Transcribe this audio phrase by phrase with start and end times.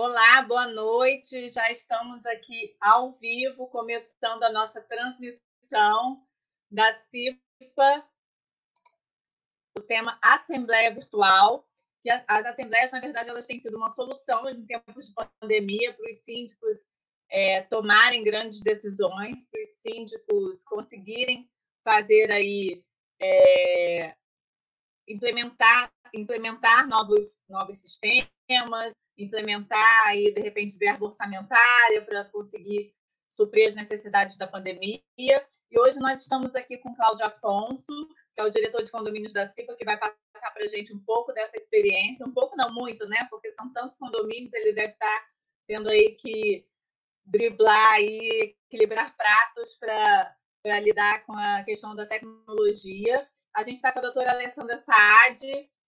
[0.00, 1.50] Olá, boa noite.
[1.50, 6.24] Já estamos aqui ao vivo, começando a nossa transmissão
[6.70, 8.08] da CIPA,
[9.76, 11.68] o tema Assembleia Virtual.
[12.00, 16.12] Que as assembleias, na verdade, elas têm sido uma solução em tempos de pandemia para
[16.12, 16.78] os síndicos
[17.28, 21.50] é, tomarem grandes decisões, para os síndicos conseguirem
[21.82, 22.84] fazer aí
[23.20, 24.14] é,
[25.08, 32.94] implementar implementar novos novos sistemas, implementar aí de repente verba orçamentária para conseguir
[33.28, 35.02] suprir as necessidades da pandemia.
[35.18, 39.52] E hoje nós estamos aqui com Cláudio Afonso, que é o diretor de condomínios da
[39.52, 40.16] CIPA, que vai passar
[40.54, 43.26] para a gente um pouco dessa experiência, um pouco não muito, né?
[43.28, 45.28] Porque são tantos condomínios, ele deve estar
[45.66, 46.66] tendo aí que
[47.26, 53.28] driblar e equilibrar pratos para lidar com a questão da tecnologia.
[53.54, 55.40] A gente está com a doutora Alessandra Saad,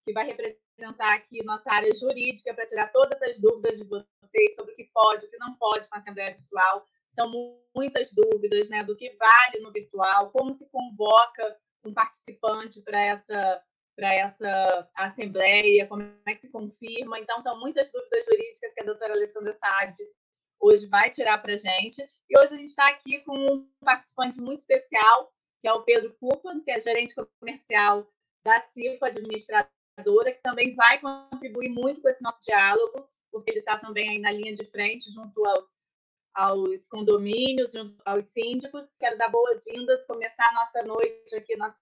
[0.04, 0.60] que vai representar
[1.00, 5.26] aqui nossa área jurídica para tirar todas as dúvidas de vocês sobre o que pode,
[5.26, 6.84] o que não pode com a Assembleia Virtual.
[7.12, 7.30] São
[7.74, 13.64] muitas dúvidas né, do que vale no virtual, como se convoca um participante para essa
[14.02, 17.18] essa assembleia, como é que se confirma.
[17.18, 19.94] Então, são muitas dúvidas jurídicas que a doutora Alessandra Saad
[20.58, 22.02] hoje vai tirar para a gente.
[22.28, 26.14] E hoje a gente está aqui com um participante muito especial, que é o Pedro
[26.18, 28.10] Cupa, que é gerente comercial
[28.44, 29.10] da CIPA,
[30.02, 34.32] que também vai contribuir muito com esse nosso diálogo, porque ele está também aí na
[34.32, 35.64] linha de frente, junto aos,
[36.34, 38.90] aos condomínios, junto aos síndicos.
[38.98, 41.76] Quero dar boas-vindas, começar a nossa noite aqui, nosso,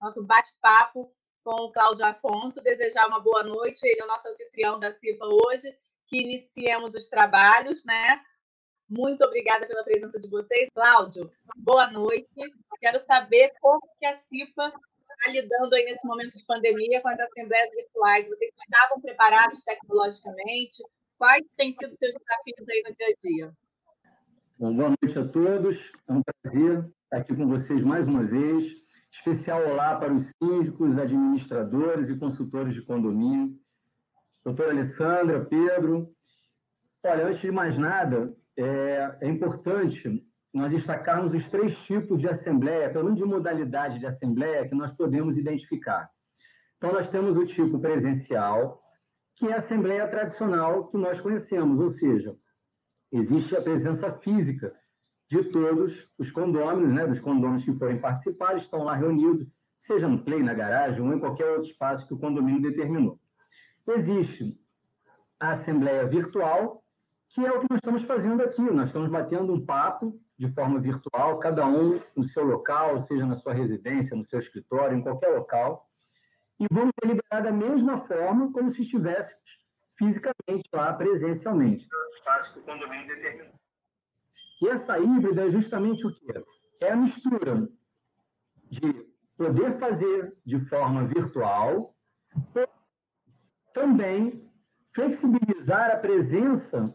[0.00, 1.12] nosso bate-papo
[1.44, 5.26] com o Cláudio Afonso, desejar uma boa noite, ele é o nosso anfitrião da CIPA
[5.26, 8.22] hoje, que iniciemos os trabalhos, né?
[8.88, 10.68] Muito obrigada pela presença de vocês.
[10.74, 12.28] Cláudio, boa noite.
[12.78, 14.72] Quero saber como que a CIPA
[15.18, 18.28] está lidando aí nesse momento de pandemia com as assembleias virtuais.
[18.28, 20.82] Vocês estavam preparados tecnologicamente?
[21.18, 23.52] Quais têm sido seus desafios aí no dia a dia?
[24.58, 25.92] Bom, boa noite a todos.
[26.08, 28.64] É um prazer estar aqui com vocês mais uma vez.
[29.10, 33.56] Especial olá para os síndicos, administradores e consultores de condomínio.
[34.44, 36.14] Doutora Alessandra, Pedro.
[37.04, 42.90] Olha, antes de mais nada, é, é importante nós destacarmos os três tipos de assembleia,
[42.90, 46.10] pelo menos de modalidade de assembleia, que nós podemos identificar.
[46.76, 48.82] Então, nós temos o tipo presencial,
[49.36, 52.36] que é a assembleia tradicional que nós conhecemos, ou seja,
[53.10, 54.74] existe a presença física
[55.30, 59.46] de todos os condôminos, né, dos condôminos que forem participar, estão lá reunidos,
[59.78, 63.18] seja no play, na garagem ou em qualquer outro espaço que o condomínio determinou.
[63.88, 64.56] Existe
[65.40, 66.82] a assembleia virtual,
[67.30, 68.62] que é o que nós estamos fazendo aqui.
[68.62, 73.34] Nós estamos batendo um papo de forma virtual, cada um no seu local, seja na
[73.34, 75.88] sua residência, no seu escritório, em qualquer local,
[76.58, 79.58] e vamos deliberar da mesma forma como se estivéssemos
[79.96, 81.88] fisicamente lá, presencialmente.
[82.16, 83.52] Espaço que o condomínio determinou.
[84.62, 86.34] E essa híbrida é justamente o quê?
[86.80, 87.68] É a mistura
[88.70, 89.06] de
[89.36, 91.94] poder fazer de forma virtual,
[93.72, 94.48] também
[94.94, 96.94] flexibilizar a presença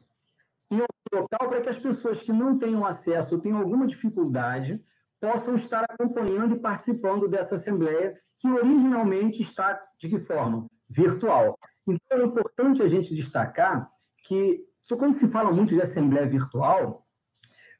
[1.14, 4.82] local para que as pessoas que não tenham acesso ou tenham alguma dificuldade
[5.20, 10.68] possam estar acompanhando e participando dessa assembleia que originalmente está de que forma?
[10.90, 11.58] Virtual.
[11.88, 13.90] Então é importante a gente destacar
[14.24, 14.64] que
[14.98, 17.06] quando se fala muito de assembleia virtual,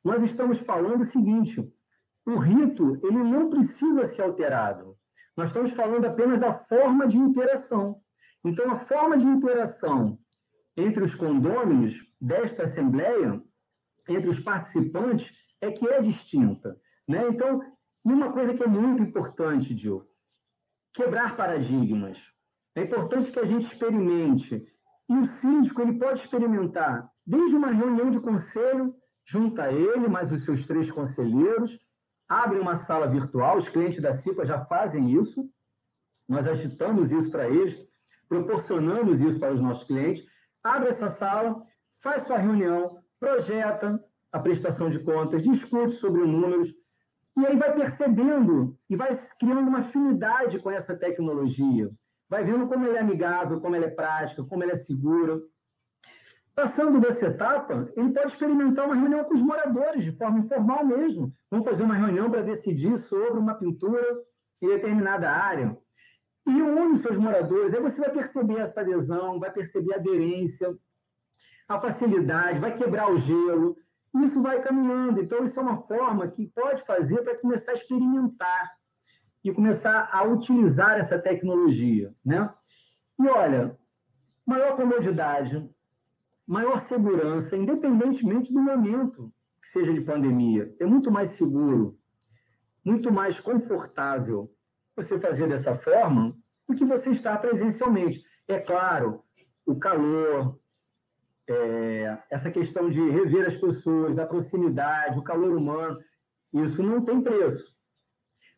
[0.04, 1.62] nós estamos falando o seguinte:
[2.26, 4.98] o rito ele não precisa ser alterado.
[5.36, 8.02] Nós estamos falando apenas da forma de interação.
[8.44, 10.18] Então, a forma de interação
[10.76, 13.42] entre os condôminos desta Assembleia,
[14.08, 15.30] entre os participantes,
[15.62, 16.80] é que é distinta.
[17.08, 17.28] Né?
[17.30, 17.62] Então,
[18.04, 20.06] uma coisa que é muito importante, Dil,
[20.94, 22.18] quebrar paradigmas.
[22.76, 24.66] É importante que a gente experimente.
[25.10, 28.96] E o síndico ele pode experimentar desde uma reunião de conselho,
[29.26, 31.80] junta ele, mais os seus três conselheiros,
[32.28, 35.50] abre uma sala virtual, os clientes da CIPA já fazem isso,
[36.28, 37.78] nós agitamos isso para eles,
[38.28, 40.26] proporcionamos isso para os nossos clientes,
[40.64, 41.62] abre essa sala,
[42.08, 44.02] faz sua reunião, projeta
[44.32, 46.74] a prestação de contas, discute sobre números,
[47.36, 51.90] e aí vai percebendo e vai criando uma afinidade com essa tecnologia.
[52.30, 55.38] Vai vendo como ela é amigável, como ela é prática, como ela é segura.
[56.56, 61.34] Passando dessa etapa, ele pode experimentar uma reunião com os moradores, de forma informal mesmo.
[61.52, 64.02] Vamos fazer uma reunião para decidir sobre uma pintura
[64.62, 65.78] em determinada área
[66.48, 67.74] e une seus moradores.
[67.74, 70.74] Aí você vai perceber essa adesão, vai perceber a aderência,
[71.68, 73.78] a facilidade, vai quebrar o gelo.
[74.24, 75.22] Isso vai caminhando.
[75.22, 78.72] Então, isso é uma forma que pode fazer para começar a experimentar
[79.44, 82.14] e começar a utilizar essa tecnologia.
[82.26, 82.50] Né?
[83.20, 83.78] E olha,
[84.46, 85.70] maior comodidade,
[86.48, 89.32] maior segurança, independentemente do momento
[89.62, 90.74] que seja de pandemia.
[90.80, 92.00] É muito mais seguro,
[92.84, 94.52] muito mais confortável
[94.96, 96.36] você fazer dessa forma
[96.68, 98.24] do que você estar presencialmente.
[98.48, 99.22] É claro,
[99.66, 100.58] o calor,
[101.48, 105.98] é, essa questão de rever as pessoas, da proximidade, o calor humano,
[106.54, 107.76] isso não tem preço.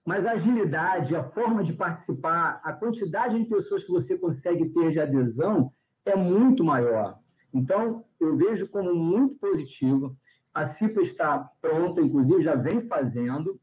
[0.06, 4.92] Mas a agilidade, a forma de participar, a quantidade de pessoas que você consegue ter
[4.92, 5.72] de adesão
[6.06, 7.20] é muito maior.
[7.54, 10.16] Então, eu vejo como muito positivo.
[10.54, 13.60] A CIPA está pronta, inclusive já vem fazendo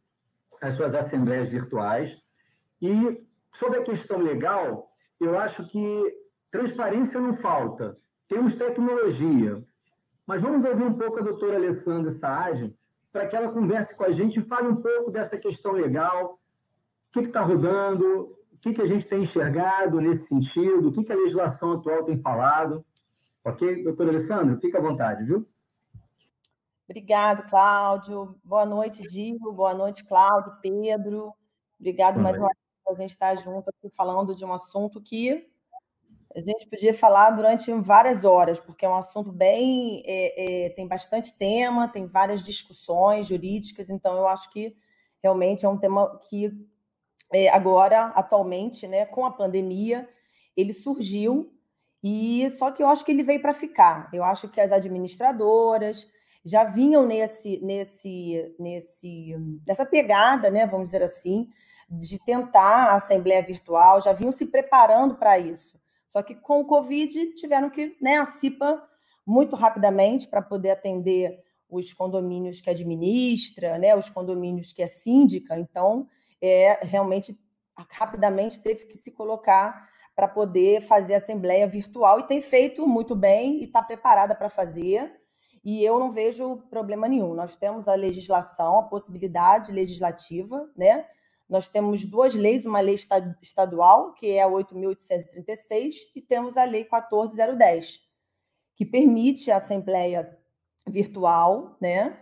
[0.61, 2.17] as suas assembleias virtuais.
[2.81, 4.91] E sobre a questão legal,
[5.21, 6.15] eu acho que
[6.51, 7.97] transparência não falta.
[8.29, 9.63] Temos tecnologia.
[10.27, 12.75] Mas vamos ouvir um pouco a doutora Alessandra Saad,
[13.13, 16.39] para que ela converse com a gente e fale um pouco dessa questão legal,
[17.09, 21.05] o que está rodando, o que, que a gente tem enxergado nesse sentido, o que,
[21.05, 22.85] que a legislação atual tem falado.
[23.45, 24.57] Ok, doutora Alessandra?
[24.57, 25.47] Fica à vontade, viu?
[26.89, 28.37] Obrigado, Cláudio.
[28.45, 29.53] Boa noite, Diego.
[29.53, 31.33] Boa noite, Cláudio, Pedro.
[31.79, 35.49] Obrigado mais uma vez por a gente estar junto aqui falando de um assunto que
[36.37, 40.03] a gente podia falar durante várias horas, porque é um assunto bem.
[40.05, 44.77] É, é, tem bastante tema, tem várias discussões jurídicas, então eu acho que
[45.23, 46.53] realmente é um tema que
[47.33, 50.07] é, agora, atualmente, né, com a pandemia,
[50.55, 51.51] ele surgiu,
[52.05, 54.11] e só que eu acho que ele veio para ficar.
[54.13, 56.07] Eu acho que as administradoras
[56.45, 59.35] já vinham nesse, nesse, nesse,
[59.67, 61.49] nessa pegada, né, vamos dizer assim,
[61.91, 65.81] de tentar a assembleia virtual, já vinham se preparando para isso.
[66.17, 68.83] Só que com o Covid tiveram que, né, a CIPA
[69.27, 75.59] muito rapidamente para poder atender os condomínios que administra, né, os condomínios que é síndica.
[75.59, 76.09] Então,
[76.41, 77.39] é realmente
[77.91, 83.61] rapidamente teve que se colocar para poder fazer assembleia virtual e tem feito muito bem
[83.61, 85.21] e está preparada para fazer.
[85.63, 87.35] E eu não vejo problema nenhum.
[87.35, 91.05] Nós temos a legislação, a possibilidade legislativa, né?
[91.49, 92.97] Nós temos duas leis, uma lei
[93.41, 98.01] estadual, que é a 8.836, e temos a lei 14010,
[98.75, 100.37] que permite a assembleia
[100.89, 102.21] virtual, né?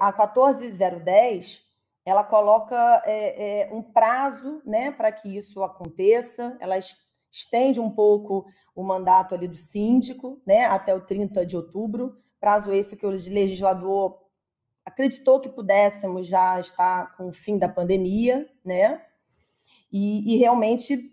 [0.00, 1.62] A 14010,
[2.04, 6.56] ela coloca é, é, um prazo, né, para que isso aconteça.
[6.60, 6.76] Ela
[7.30, 8.44] estende um pouco
[8.74, 12.16] o mandato ali do síndico, né, até o 30 de outubro.
[12.40, 14.18] Prazo esse que o legislador
[14.84, 19.02] acreditou que pudéssemos já estar com o fim da pandemia, né?
[19.92, 21.10] E, e realmente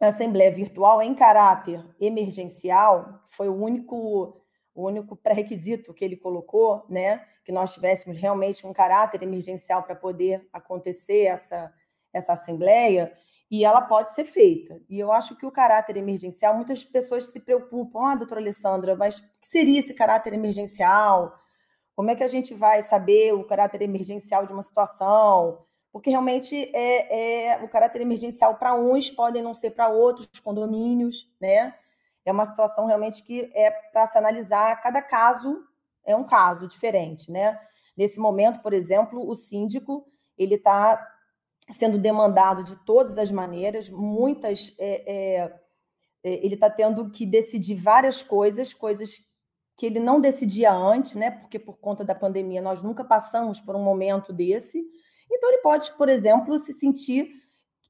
[0.00, 4.40] a Assembleia Virtual, em caráter emergencial, foi o único
[4.74, 9.94] o único pré-requisito que ele colocou, né, que nós tivéssemos realmente um caráter emergencial para
[9.94, 11.72] poder acontecer essa,
[12.12, 13.12] essa assembleia,
[13.48, 14.80] e ela pode ser feita.
[14.88, 19.18] E eu acho que o caráter emergencial, muitas pessoas se preocupam, ah, doutora Alessandra, mas
[19.18, 21.38] o que seria esse caráter emergencial?
[21.94, 25.64] Como é que a gente vai saber o caráter emergencial de uma situação?
[25.92, 31.32] Porque realmente é, é o caráter emergencial para uns podem não ser para outros condomínios,
[31.40, 31.74] né?
[32.24, 34.80] É uma situação realmente que é para se analisar.
[34.80, 35.62] Cada caso
[36.04, 37.58] é um caso diferente, né?
[37.96, 40.04] Nesse momento, por exemplo, o síndico
[40.36, 41.00] ele está
[41.70, 45.60] sendo demandado de todas as maneiras, muitas é, é,
[46.24, 49.22] é ele está tendo que decidir várias coisas, coisas
[49.76, 51.30] que ele não decidia antes, né?
[51.30, 54.84] Porque por conta da pandemia nós nunca passamos por um momento desse.
[55.30, 57.28] Então ele pode, por exemplo, se sentir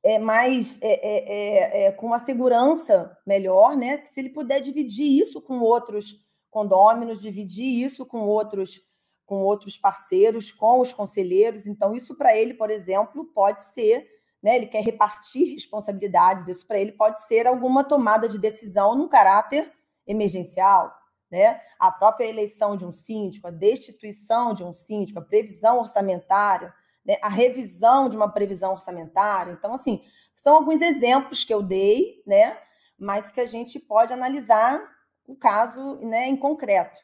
[0.03, 4.05] é, mais é, é, é, é com uma segurança melhor, né?
[4.07, 6.17] Se ele puder dividir isso com outros
[6.51, 8.81] condôminos, dividir isso com outros
[9.27, 11.67] com outros parceiros, com os conselheiros.
[11.67, 14.07] Então isso para ele, por exemplo, pode ser,
[14.43, 14.57] né?
[14.57, 16.49] Ele quer repartir responsabilidades.
[16.49, 19.71] Isso para ele pode ser alguma tomada de decisão num caráter
[20.07, 20.93] emergencial
[21.31, 21.61] né?
[21.79, 26.73] A própria eleição de um síndico, a destituição de um síndico, a previsão orçamentária,
[27.05, 27.17] né?
[27.23, 29.53] a revisão de uma previsão orçamentária.
[29.53, 30.03] Então, assim,
[30.37, 32.59] são alguns exemplos que eu dei, né?
[32.99, 34.81] Mas que a gente pode analisar
[35.27, 36.99] o caso né, em concreto.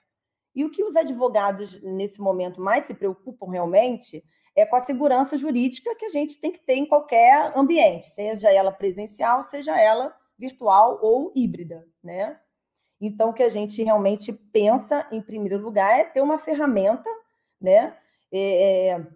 [0.55, 4.25] E o que os advogados, nesse momento, mais se preocupam realmente
[4.55, 8.51] é com a segurança jurídica que a gente tem que ter em qualquer ambiente, seja
[8.53, 12.39] ela presencial, seja ela virtual ou híbrida, né?
[13.01, 17.09] Então, o que a gente realmente pensa, em primeiro lugar, é ter uma ferramenta
[17.61, 17.97] né,
[18.31, 19.07] é, é,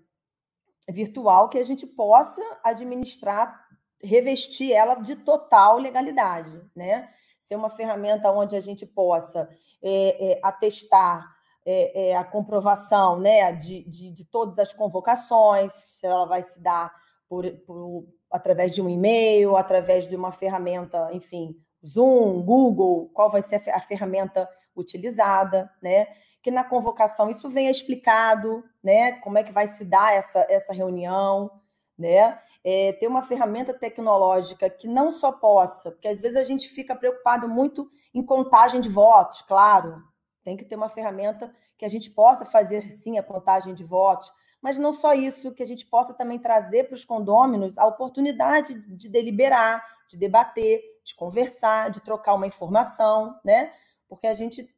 [0.89, 3.69] virtual que a gente possa administrar,
[4.03, 6.59] revestir ela de total legalidade.
[6.75, 7.11] Né?
[7.41, 9.49] Ser uma ferramenta onde a gente possa
[9.83, 11.35] é, é atestar
[11.67, 16.61] é, é, a comprovação né, de, de, de, todas as convocações, se ela vai se
[16.61, 16.93] dar
[17.27, 23.43] por, por através de um e-mail, através de uma ferramenta, enfim, Zoom, Google, qual vai
[23.43, 26.07] ser a ferramenta utilizada, né?
[26.43, 29.13] Que na convocação isso venha explicado, né?
[29.21, 31.51] Como é que vai se dar essa, essa reunião,
[31.99, 32.39] né?
[32.63, 36.97] É, ter uma ferramenta tecnológica que não só possa, porque às vezes a gente fica
[36.97, 40.03] preocupado muito em contagem de votos, claro,
[40.43, 44.33] tem que ter uma ferramenta que a gente possa fazer sim a contagem de votos,
[44.63, 48.75] mas não só isso, que a gente possa também trazer para os condôminos a oportunidade
[48.97, 53.73] de deliberar, de debater, de conversar, de trocar uma informação, né?
[54.09, 54.69] Porque a gente,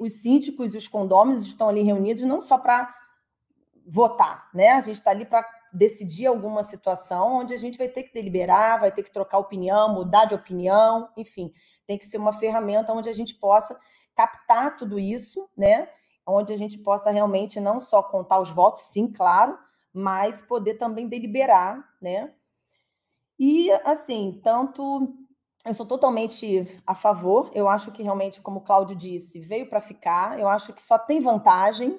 [0.00, 2.94] os síndicos e os condôminos estão ali reunidos não só para
[3.86, 4.70] votar, né?
[4.70, 8.80] A gente está ali para decidir alguma situação onde a gente vai ter que deliberar,
[8.80, 11.52] vai ter que trocar opinião, mudar de opinião, enfim,
[11.86, 13.78] tem que ser uma ferramenta onde a gente possa
[14.14, 15.88] captar tudo isso, né?
[16.28, 19.58] onde a gente possa realmente não só contar os votos, sim, claro,
[19.92, 22.32] mas poder também deliberar, né?
[23.38, 25.14] E assim, tanto
[25.66, 29.80] eu sou totalmente a favor, eu acho que realmente, como o Cláudio disse, veio para
[29.80, 31.98] ficar, eu acho que só tem vantagem,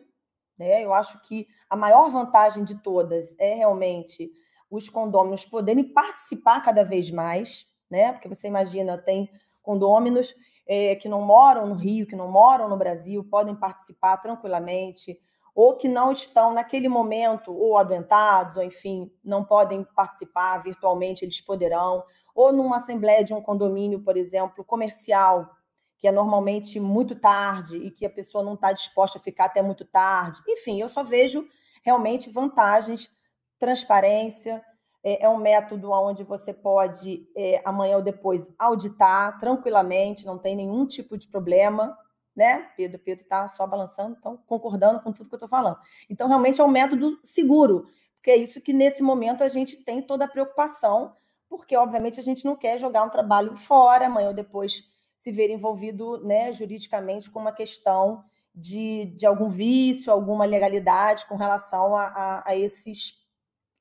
[0.57, 0.83] né?
[0.83, 4.31] Eu acho que a maior vantagem de todas é realmente
[4.69, 8.13] os condôminos poderem participar cada vez mais, né?
[8.13, 9.29] Porque você imagina, tem
[9.61, 10.33] condôminos
[10.67, 15.19] é, que não moram no Rio, que não moram no Brasil, podem participar tranquilamente,
[15.61, 21.41] ou que não estão naquele momento, ou adoentados, ou enfim, não podem participar virtualmente, eles
[21.41, 22.01] poderão,
[22.33, 25.49] ou numa assembleia de um condomínio, por exemplo, comercial,
[25.97, 29.61] que é normalmente muito tarde e que a pessoa não está disposta a ficar até
[29.61, 30.39] muito tarde.
[30.47, 31.45] Enfim, eu só vejo
[31.83, 33.11] realmente vantagens,
[33.57, 34.63] transparência,
[35.03, 40.55] é, é um método onde você pode, é, amanhã ou depois, auditar tranquilamente, não tem
[40.55, 41.97] nenhum tipo de problema,
[42.39, 42.69] né?
[42.77, 45.77] Pedro, Pedro está só balançando, então concordando com tudo que eu estou falando.
[46.09, 50.01] Então, realmente é um método seguro, porque é isso que nesse momento a gente tem
[50.01, 51.13] toda a preocupação,
[51.49, 55.49] porque obviamente a gente não quer jogar um trabalho fora, amanhã ou depois se ver
[55.49, 58.23] envolvido né, juridicamente com uma questão
[58.55, 63.19] de, de algum vício, alguma legalidade com relação a, a, a esses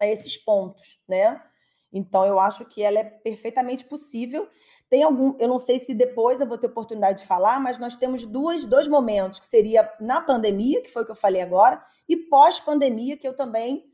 [0.00, 1.43] a esses pontos, né?
[1.93, 4.49] Então, eu acho que ela é perfeitamente possível.
[4.88, 7.95] Tem algum, eu não sei se depois eu vou ter oportunidade de falar, mas nós
[7.95, 11.83] temos duas, dois momentos, que seria na pandemia, que foi o que eu falei agora,
[12.09, 13.85] e pós-pandemia, que eu também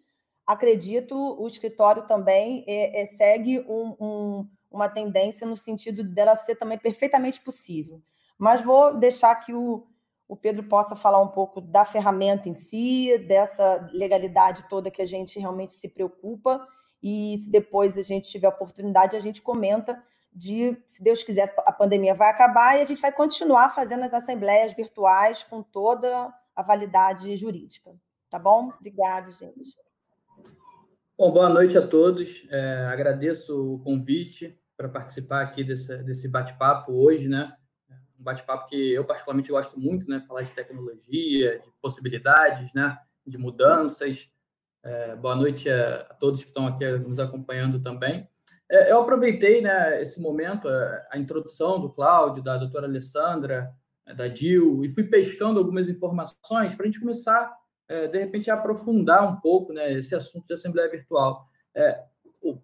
[0.46, 6.54] acredito, o escritório também é, é, segue um, um, uma tendência no sentido dela ser
[6.54, 8.00] também perfeitamente possível.
[8.38, 9.86] Mas vou deixar que o,
[10.28, 15.06] o Pedro possa falar um pouco da ferramenta em si, dessa legalidade toda que a
[15.06, 16.64] gente realmente se preocupa,
[17.02, 20.00] e se depois a gente tiver oportunidade, a gente comenta
[20.35, 24.12] de, se Deus quiser, a pandemia vai acabar e a gente vai continuar fazendo as
[24.12, 27.91] assembleias virtuais com toda a validade jurídica.
[28.29, 28.71] Tá bom?
[28.79, 29.76] Obrigado, gente.
[31.17, 32.47] Bom, boa noite a todos.
[32.50, 37.57] É, agradeço o convite para participar aqui desse, desse bate-papo hoje, né?
[38.19, 40.25] um bate-papo que eu particularmente gosto muito, né?
[40.26, 42.99] Falar de tecnologia, de possibilidades, né?
[43.26, 44.31] De mudanças.
[44.83, 48.29] É, boa noite a, a, todos que estão aqui nos acompanhando também.
[48.71, 50.00] É, eu aproveitei, né?
[50.00, 53.71] Esse momento, a, a introdução do Cláudio, da doutora Alessandra,
[54.06, 57.54] é, da Dil, e fui pescando algumas informações para a gente começar,
[57.88, 59.92] é, de repente, a aprofundar um pouco, né?
[59.92, 61.47] Esse assunto de assembleia virtual.
[61.75, 62.02] É,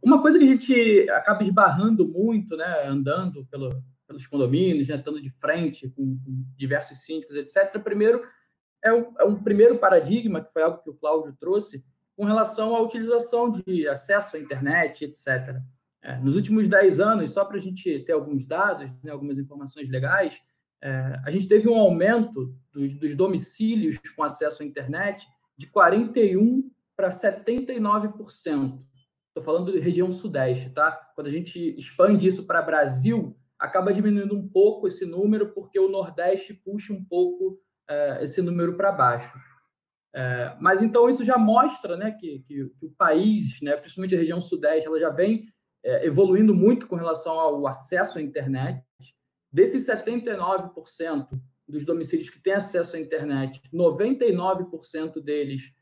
[0.02, 2.86] uma coisa que a gente acaba esbarrando muito, né?
[2.86, 7.80] Andando pelo pelos condomínios, né, estando de frente com, com diversos síndicos, etc.
[7.80, 8.20] Primeiro,
[8.82, 11.84] é um, é um, primeiro paradigma, que foi algo que o Cláudio trouxe,
[12.16, 15.60] com relação à utilização de acesso à internet, etc.
[16.02, 19.88] É, nos últimos 10 anos, só para a gente ter alguns dados, né, algumas informações
[19.88, 20.40] legais,
[20.82, 25.26] é, a gente teve um aumento dos, dos domicílios com acesso à internet
[25.56, 26.64] de 41%
[26.96, 28.80] para 79%.
[29.28, 30.92] Estou falando de região sudeste, tá?
[31.14, 35.88] Quando a gente expande isso para Brasil, acaba diminuindo um pouco esse número, porque o
[35.88, 39.38] Nordeste puxa um pouco é, esse número para baixo.
[40.12, 44.18] É, mas então isso já mostra né, que, que, que, o país, né, principalmente a
[44.18, 45.46] região Sudeste, ela já vem
[45.84, 48.84] é, evoluindo muito com relação ao acesso à internet.
[49.52, 51.28] Desses 79%
[51.66, 55.72] dos domicílios que têm acesso à internet, 99% deles,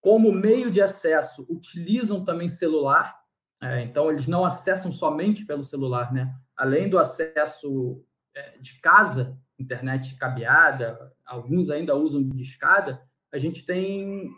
[0.00, 3.16] como meio de acesso, utilizam também celular.
[3.62, 6.34] É, então, eles não acessam somente pelo celular, né?
[6.56, 8.02] além do acesso
[8.34, 14.30] é, de casa, internet cabeada, alguns ainda usam de escada, a gente tem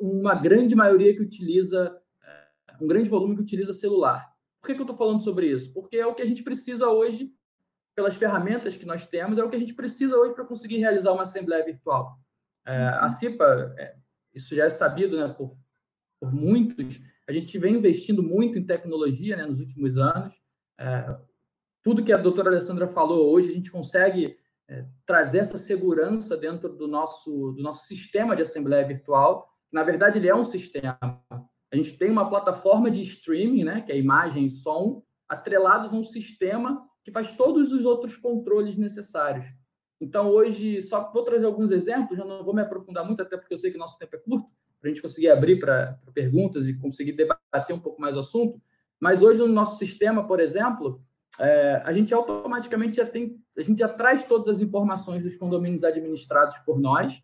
[0.00, 4.29] uma grande maioria que utiliza, é, um grande volume que utiliza celular.
[4.60, 5.72] Por que, que eu estou falando sobre isso?
[5.72, 7.32] Porque é o que a gente precisa hoje,
[7.94, 11.12] pelas ferramentas que nós temos, é o que a gente precisa hoje para conseguir realizar
[11.12, 12.18] uma assembleia virtual.
[12.66, 13.96] É, a CIPA, é,
[14.34, 15.56] isso já é sabido né, por,
[16.20, 17.00] por muitos,
[17.30, 20.34] a gente vem investindo muito em tecnologia né, nos últimos anos.
[20.78, 21.16] É,
[21.82, 24.36] tudo que a doutora Alessandra falou hoje, a gente consegue
[24.68, 29.48] é, trazer essa segurança dentro do nosso, do nosso sistema de assembleia virtual.
[29.72, 30.98] Na verdade, ele é um sistema.
[31.72, 35.96] A gente tem uma plataforma de streaming, né, que é imagem e som, atrelados a
[35.96, 39.46] um sistema que faz todos os outros controles necessários.
[40.00, 43.52] Então, hoje, só vou trazer alguns exemplos, já não vou me aprofundar muito, até porque
[43.52, 44.48] eu sei que nosso tempo é curto,
[44.80, 48.60] para a gente conseguir abrir para perguntas e conseguir debater um pouco mais o assunto.
[48.98, 51.02] Mas hoje, no nosso sistema, por exemplo,
[51.38, 55.84] é, a gente automaticamente já tem, a gente já traz todas as informações dos condomínios
[55.84, 57.22] administrados por nós.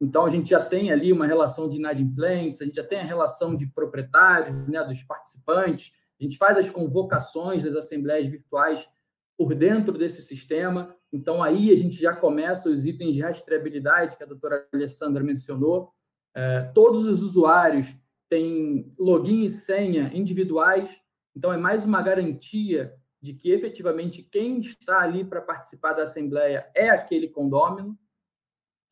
[0.00, 3.04] Então, a gente já tem ali uma relação de inadimplentes, a gente já tem a
[3.04, 8.88] relação de proprietários, né, dos participantes, a gente faz as convocações das assembleias virtuais
[9.36, 10.94] por dentro desse sistema.
[11.12, 15.92] Então, aí a gente já começa os itens de rastreabilidade que a doutora Alessandra mencionou.
[16.34, 17.96] É, todos os usuários
[18.28, 21.00] têm login e senha individuais,
[21.34, 26.68] então é mais uma garantia de que efetivamente quem está ali para participar da assembleia
[26.74, 27.98] é aquele condômino.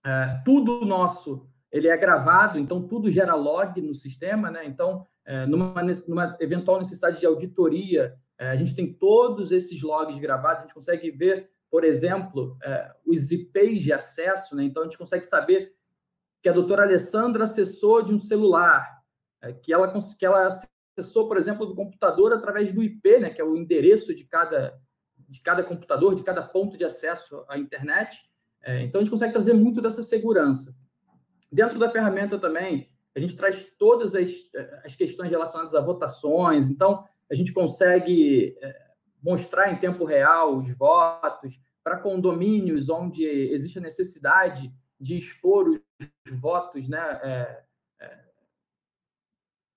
[0.07, 4.65] É, tudo nosso ele é gravado, então tudo gera log no sistema, né?
[4.65, 10.19] Então, é, numa, numa eventual necessidade de auditoria é, a gente tem todos esses logs
[10.19, 14.65] gravados, a gente consegue ver, por exemplo, é, os IPs de acesso, né?
[14.65, 15.75] então a gente consegue saber
[16.43, 19.03] que a doutora Alessandra acessou de um celular,
[19.43, 23.31] é, que, ela, que ela acessou, por exemplo, do computador através do IP, né?
[23.31, 24.79] que é o endereço de cada,
[25.17, 28.19] de cada computador, de cada ponto de acesso à internet.
[28.67, 30.75] É, então a gente consegue trazer muito dessa segurança.
[31.51, 34.31] Dentro da ferramenta também, a gente traz todas as,
[34.85, 36.69] as questões relacionadas a votações.
[36.69, 38.87] Então, a gente consegue é,
[39.23, 44.71] mostrar em tempo real os votos para condomínios onde existe a necessidade
[45.01, 47.21] de expor os votos, né?
[47.23, 47.63] É,
[48.01, 48.19] é,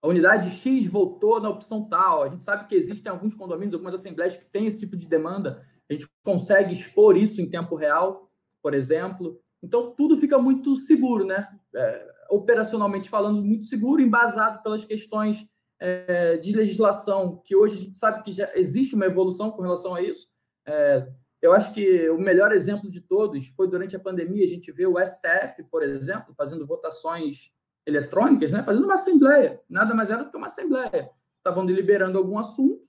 [0.02, 2.24] a unidade X votou na opção tal.
[2.24, 5.66] A gente sabe que existem alguns condomínios, algumas assembleias que têm esse tipo de demanda.
[5.90, 8.29] A gente consegue expor isso em tempo real,
[8.62, 9.40] por exemplo.
[9.62, 11.48] Então, tudo fica muito seguro, né?
[11.76, 15.48] É, operacionalmente falando, muito seguro, embasado pelas questões
[15.80, 19.96] é, de legislação, que hoje a gente sabe que já existe uma evolução com relação
[19.96, 20.28] a isso.
[20.68, 21.08] É,
[21.42, 24.86] eu acho que o melhor exemplo de todos foi durante a pandemia, a gente vê
[24.86, 27.52] o STF, por exemplo, fazendo votações
[27.86, 31.10] eletrônicas, né, fazendo uma assembleia, nada mais era do que uma assembleia.
[31.38, 32.82] Estavam deliberando algum assunto,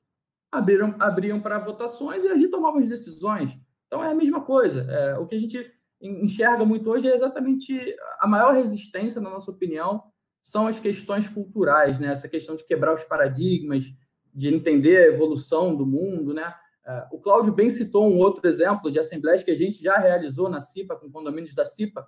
[0.50, 3.56] abriram, abriam para votações e ali tomavam as decisões.
[3.90, 4.82] Então é a mesma coisa.
[4.88, 5.68] É, o que a gente
[6.00, 7.76] enxerga muito hoje é exatamente
[8.20, 10.04] a maior resistência, na nossa opinião,
[10.40, 12.12] são as questões culturais, né?
[12.12, 13.86] Essa questão de quebrar os paradigmas,
[14.32, 16.54] de entender a evolução do mundo, né?
[16.86, 20.48] É, o Cláudio bem citou um outro exemplo de assembleias que a gente já realizou
[20.48, 22.06] na CIPA, com condomínios da CIPA.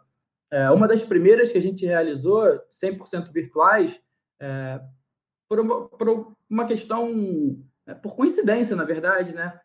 [0.53, 4.01] É, uma das primeiras que a gente realizou, 100% virtuais,
[4.40, 4.81] é,
[5.49, 7.61] por, uma, por uma questão,
[8.03, 9.61] por coincidência, na verdade, né?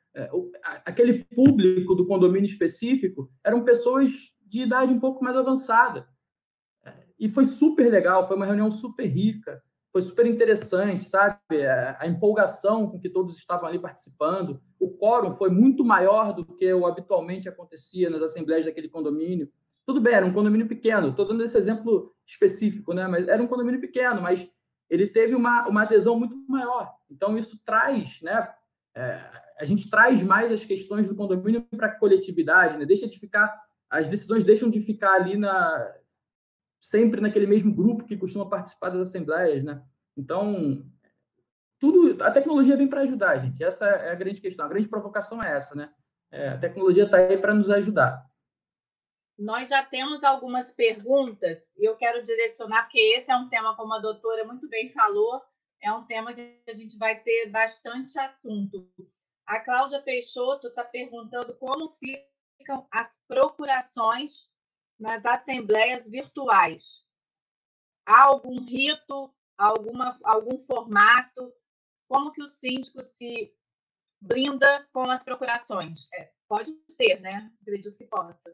[0.85, 6.07] Aquele público do condomínio específico eram pessoas de idade um pouco mais avançada.
[7.19, 11.39] E foi super legal, foi uma reunião super rica, foi super interessante, sabe?
[11.99, 14.61] A empolgação com que todos estavam ali participando.
[14.79, 19.49] O quórum foi muito maior do que o habitualmente acontecia nas assembleias daquele condomínio.
[19.85, 23.07] Tudo bem, era um condomínio pequeno, estou dando esse exemplo específico, né?
[23.07, 24.47] Mas era um condomínio pequeno, mas
[24.89, 26.93] ele teve uma, uma adesão muito maior.
[27.09, 28.53] Então, isso traz, né?
[28.95, 32.85] É, a gente traz mais as questões do condomínio para a coletividade, né?
[32.85, 33.53] Deixa de ficar,
[33.89, 35.95] as decisões deixam de ficar ali na,
[36.79, 39.83] sempre naquele mesmo grupo que costuma participar das assembleias, né?
[40.15, 40.85] Então,
[41.79, 43.63] tudo, a tecnologia vem para ajudar, gente.
[43.63, 44.65] Essa é a grande questão.
[44.65, 45.93] A grande provocação é essa, né?
[46.31, 48.25] É, a tecnologia está aí para nos ajudar.
[49.37, 53.93] Nós já temos algumas perguntas e eu quero direcionar, porque esse é um tema, como
[53.93, 55.41] a doutora muito bem falou,
[55.79, 58.89] é um tema que a gente vai ter bastante assunto.
[59.47, 64.51] A Cláudia Peixoto está perguntando como ficam as procurações
[64.99, 67.05] nas assembleias virtuais?
[68.05, 71.53] Há algum rito, alguma, algum formato?
[72.09, 73.53] Como que o síndico se
[74.19, 76.09] blinda com as procurações?
[76.13, 77.49] É, pode ter, né?
[77.61, 78.53] Acredito que possa.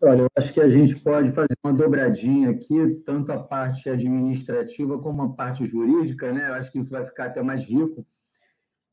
[0.00, 4.98] Olha, eu acho que a gente pode fazer uma dobradinha aqui, tanto a parte administrativa
[4.98, 6.48] como a parte jurídica, né?
[6.48, 8.06] Eu acho que isso vai ficar até mais rico.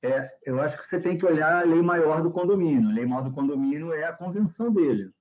[0.02, 2.90] É, eu acho que você tem que olhar a lei maior do condomínio.
[2.90, 5.12] A lei maior do condomínio é a convenção dele,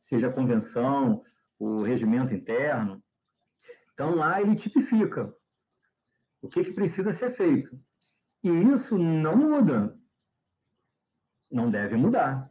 [0.00, 1.22] seja a convenção,
[1.58, 3.02] o regimento interno.
[3.92, 5.32] Então, lá ele tipifica
[6.40, 7.78] o que, que precisa ser feito.
[8.42, 9.96] E isso não muda.
[11.50, 12.50] Não deve mudar.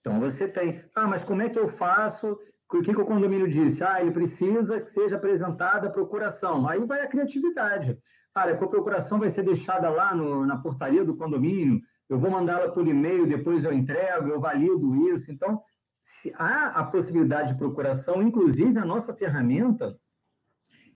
[0.00, 2.38] Então, você tem, ah, mas como é que eu faço?
[2.70, 3.82] O que, que o condomínio disse?
[3.82, 6.68] Ah, ele precisa que seja apresentada a procuração.
[6.68, 7.98] Aí vai a criatividade.
[8.34, 12.68] Cara, a procuração vai ser deixada lá no, na portaria do condomínio, eu vou mandá-la
[12.68, 15.30] por e-mail, depois eu entrego, eu valido isso.
[15.30, 15.62] Então,
[16.34, 19.90] há a possibilidade de procuração, inclusive a nossa ferramenta,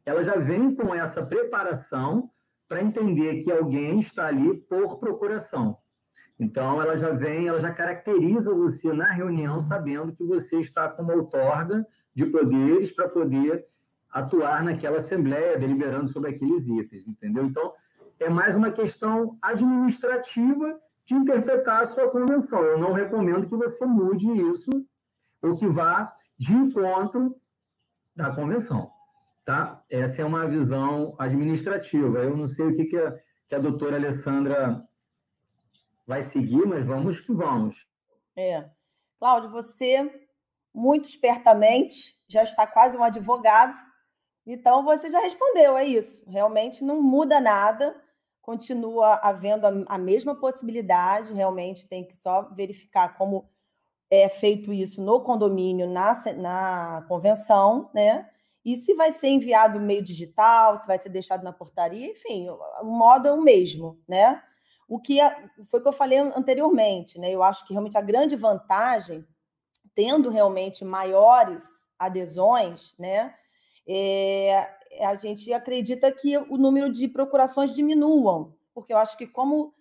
[0.04, 2.28] ela já vem com essa preparação
[2.68, 5.78] para entender que alguém está ali por procuração.
[6.40, 11.12] Então, ela já vem, ela já caracteriza você na reunião, sabendo que você está como
[11.12, 13.64] outorga de poderes para poder
[14.10, 17.44] atuar naquela assembleia, deliberando sobre aqueles itens, entendeu?
[17.44, 17.72] Então,
[18.18, 22.62] é mais uma questão administrativa de interpretar a sua convenção.
[22.62, 24.70] Eu não recomendo que você mude isso
[25.40, 27.34] ou que vá de encontro
[28.14, 28.90] da convenção.
[29.44, 29.82] Tá?
[29.88, 32.18] Essa é uma visão administrativa.
[32.18, 33.18] Eu não sei o que, que, a,
[33.48, 34.84] que a doutora Alessandra
[36.06, 37.86] vai seguir, mas vamos que vamos.
[38.36, 38.68] É.
[39.18, 40.28] Cláudio, você,
[40.74, 43.76] muito espertamente, já está quase um advogado,
[44.50, 46.24] então você já respondeu, é isso.
[46.28, 47.94] Realmente não muda nada,
[48.40, 53.48] continua havendo a, a mesma possibilidade, realmente tem que só verificar como
[54.10, 58.28] é feito isso no condomínio, na, na convenção, né?
[58.64, 62.84] E se vai ser enviado meio digital, se vai ser deixado na portaria, enfim, o
[62.84, 64.42] modo é o mesmo, né?
[64.88, 67.30] O que é, foi que eu falei anteriormente, né?
[67.30, 69.26] Eu acho que realmente a grande vantagem,
[69.94, 73.34] tendo realmente maiores adesões, né?
[73.88, 74.68] É,
[75.00, 79.72] a gente acredita que o número de procurações diminuam, porque eu acho que como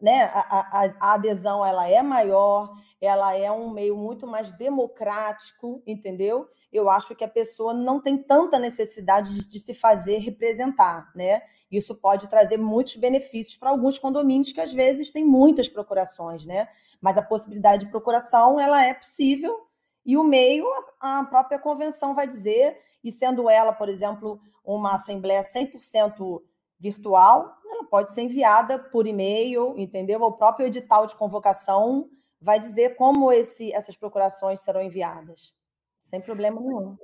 [0.00, 5.80] né, a, a, a adesão ela é maior, ela é um meio muito mais democrático,
[5.86, 6.48] entendeu?
[6.72, 11.42] Eu acho que a pessoa não tem tanta necessidade de, de se fazer representar, né?
[11.70, 16.68] Isso pode trazer muitos benefícios para alguns condomínios que às vezes têm muitas procurações, né?
[17.00, 19.56] Mas a possibilidade de procuração ela é possível
[20.04, 20.66] e o meio
[21.00, 26.42] a própria convenção vai dizer, e sendo ela, por exemplo, uma assembleia 100%
[26.78, 30.20] virtual, ela pode ser enviada por e-mail, entendeu?
[30.22, 32.10] O próprio edital de convocação
[32.40, 35.54] vai dizer como esse, essas procurações serão enviadas,
[36.00, 36.96] sem problema nenhum.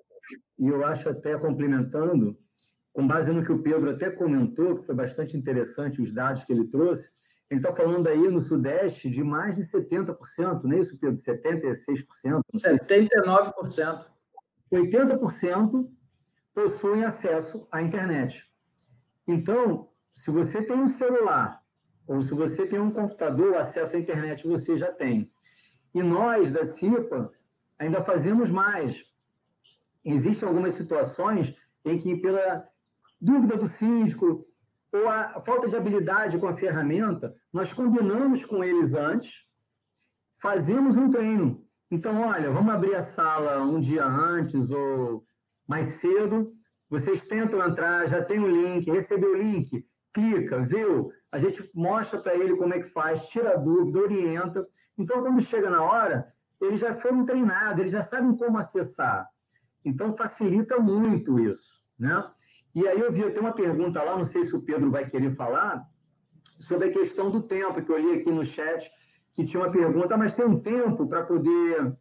[0.59, 2.37] E eu acho até complementando,
[2.93, 6.53] com base no que o Pedro até comentou, que foi bastante interessante os dados que
[6.53, 7.09] ele trouxe,
[7.49, 11.17] ele está falando aí no Sudeste de mais de 70%, não é isso, Pedro?
[11.17, 12.43] 76%?
[12.55, 14.05] 79%.
[14.73, 15.89] 80%
[16.55, 18.45] possuem acesso à internet.
[19.27, 21.63] Então, se você tem um celular
[22.07, 25.31] ou se você tem um computador, acesso à internet você já tem.
[25.95, 27.33] E nós, da CIPA,
[27.79, 28.97] ainda fazemos mais.
[30.05, 31.55] Existem algumas situações
[31.85, 32.67] em que, pela
[33.21, 34.47] dúvida do síndico
[34.91, 39.31] ou a falta de habilidade com a ferramenta, nós combinamos com eles antes,
[40.41, 41.68] fazemos um treino.
[41.91, 45.25] Então, olha, vamos abrir a sala um dia antes ou
[45.67, 46.53] mais cedo,
[46.89, 51.11] vocês tentam entrar, já tem o link, recebeu o link, clica, viu?
[51.31, 54.67] A gente mostra para ele como é que faz, tira dúvida, orienta.
[54.97, 56.27] Então, quando chega na hora,
[56.61, 59.27] eles já foram treinados, eles já sabem como acessar.
[59.85, 62.31] Então, facilita muito isso, né?
[62.75, 65.35] E aí eu vi, tem uma pergunta lá, não sei se o Pedro vai querer
[65.35, 65.87] falar,
[66.59, 68.91] sobre a questão do tempo, que eu li aqui no chat,
[69.39, 71.97] que tinha uma pergunta, mas tem um tempo para poder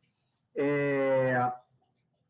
[0.56, 1.52] é,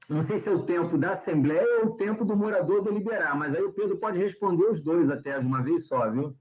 [0.09, 3.55] não sei se é o tempo da Assembleia ou o tempo do morador deliberar, mas
[3.55, 6.35] aí o Pedro pode responder os dois até de uma vez só, viu?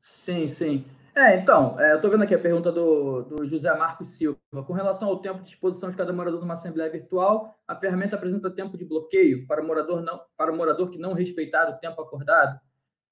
[0.00, 0.86] Sim, sim.
[1.14, 4.38] É, então, é, eu estou vendo aqui a pergunta do, do José Marcos Silva.
[4.66, 8.50] Com relação ao tempo de exposição de cada morador numa Assembleia Virtual, a ferramenta apresenta
[8.50, 12.00] tempo de bloqueio para o morador, não, para o morador que não respeitar o tempo
[12.00, 12.58] acordado?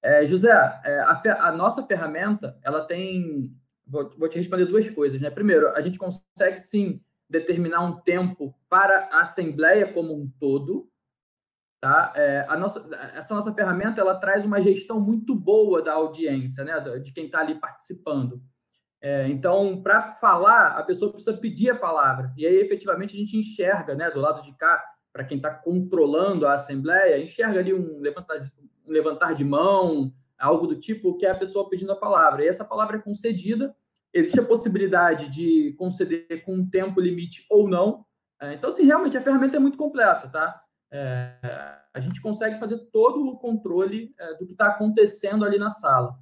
[0.01, 0.51] É, José,
[0.83, 3.55] é, a, a, nossa ferramenta, ela tem...
[3.93, 5.29] Vou, vou te responder duas coisas, né?
[5.29, 10.89] Primeiro, a gente consegue, sim, determinar um tempo para a Assembleia como um todo.
[11.79, 12.11] Tá?
[12.15, 16.79] É, a nossa, essa nossa ferramenta ela traz uma gestão muito boa da audiência, né?
[16.99, 18.41] de quem está ali participando.
[18.99, 22.33] É, então, para falar, a pessoa precisa pedir a palavra.
[22.35, 26.47] E aí, efetivamente, a gente enxerga né, do lado de cá, para quem está controlando
[26.47, 28.37] a Assembleia, enxerga ali um levantar,
[28.87, 32.43] um levantar de mão, algo do tipo, que é a pessoa pedindo a palavra.
[32.43, 33.75] E essa palavra é concedida
[34.13, 38.05] existe a possibilidade de conceder com um tempo limite ou não.
[38.39, 40.61] É, então, assim, realmente a ferramenta é muito completa, tá?
[40.91, 41.33] É,
[41.93, 46.15] a gente consegue fazer todo o controle é, do que está acontecendo ali na sala.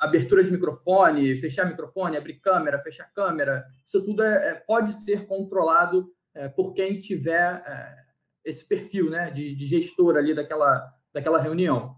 [0.00, 5.26] Abertura de microfone, fechar microfone, abrir câmera, fechar câmera, isso tudo é, é pode ser
[5.26, 7.62] controlado é, por quem tiver
[8.44, 11.94] esse perfil né, de, de gestor ali daquela, daquela reunião.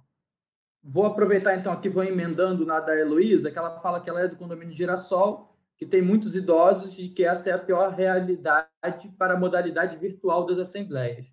[0.87, 4.29] Vou aproveitar então aqui, vou emendando na da Heloísa, que ela fala que ela é
[4.29, 8.69] do condomínio Girassol, que tem muitos idosos e que essa é a pior realidade
[9.19, 11.33] para a modalidade virtual das assembleias.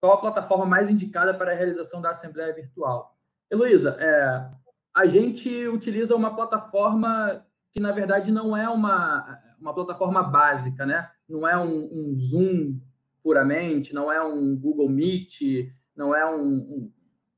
[0.00, 3.16] Qual a plataforma mais indicada para a realização da assembleia virtual?
[3.50, 4.50] Heloísa, é,
[4.94, 11.08] a gente utiliza uma plataforma que na verdade não é uma, uma plataforma básica, né?
[11.28, 12.80] Não é um, um Zoom
[13.22, 16.92] puramente, não é um Google Meet, não é um, um,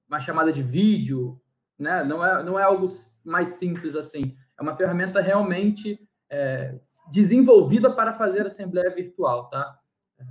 [0.09, 1.40] uma chamada de vídeo,
[1.81, 2.05] né?
[2.05, 2.87] Não é, não é algo
[3.25, 4.37] mais simples assim.
[4.59, 5.99] É uma ferramenta realmente
[6.31, 6.79] é,
[7.11, 9.79] desenvolvida para fazer assembleia virtual, tá?
[10.19, 10.25] É,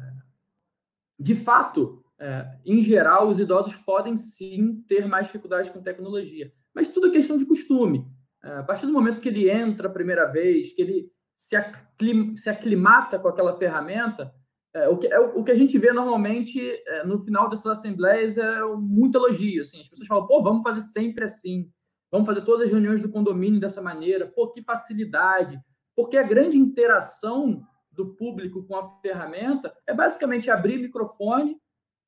[1.20, 6.92] de fato, é, em geral, os idosos podem sim ter mais dificuldades com tecnologia, mas
[6.92, 8.06] tudo é questão de costume.
[8.44, 12.36] É, a partir do momento que ele entra a primeira vez, que ele se, aclim,
[12.36, 14.34] se aclimata com aquela ferramenta,
[14.74, 18.38] é, o, que, é, o que a gente vê normalmente é, no final dessas assembleias
[18.38, 19.62] é muito elogio.
[19.62, 21.70] Assim, as pessoas falam, pô, vamos fazer sempre assim,
[22.12, 25.60] vamos fazer todas as reuniões do condomínio dessa maneira, pô, que facilidade.
[25.96, 31.58] Porque a grande interação do público com a ferramenta é basicamente abrir microfone,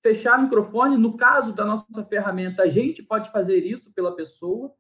[0.01, 0.97] fechar microfone.
[0.97, 4.71] No caso da nossa ferramenta, a gente pode fazer isso pela pessoa.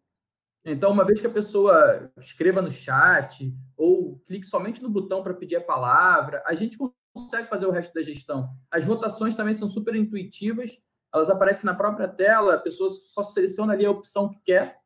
[0.63, 5.33] Então, uma vez que a pessoa escreva no chat ou clique somente no botão para
[5.33, 6.77] pedir a palavra, a gente
[7.13, 8.49] consegue fazer o resto da gestão.
[8.69, 10.81] As votações também são super intuitivas,
[11.13, 14.77] elas aparecem na própria tela, a pessoa só seleciona ali a opção que quer.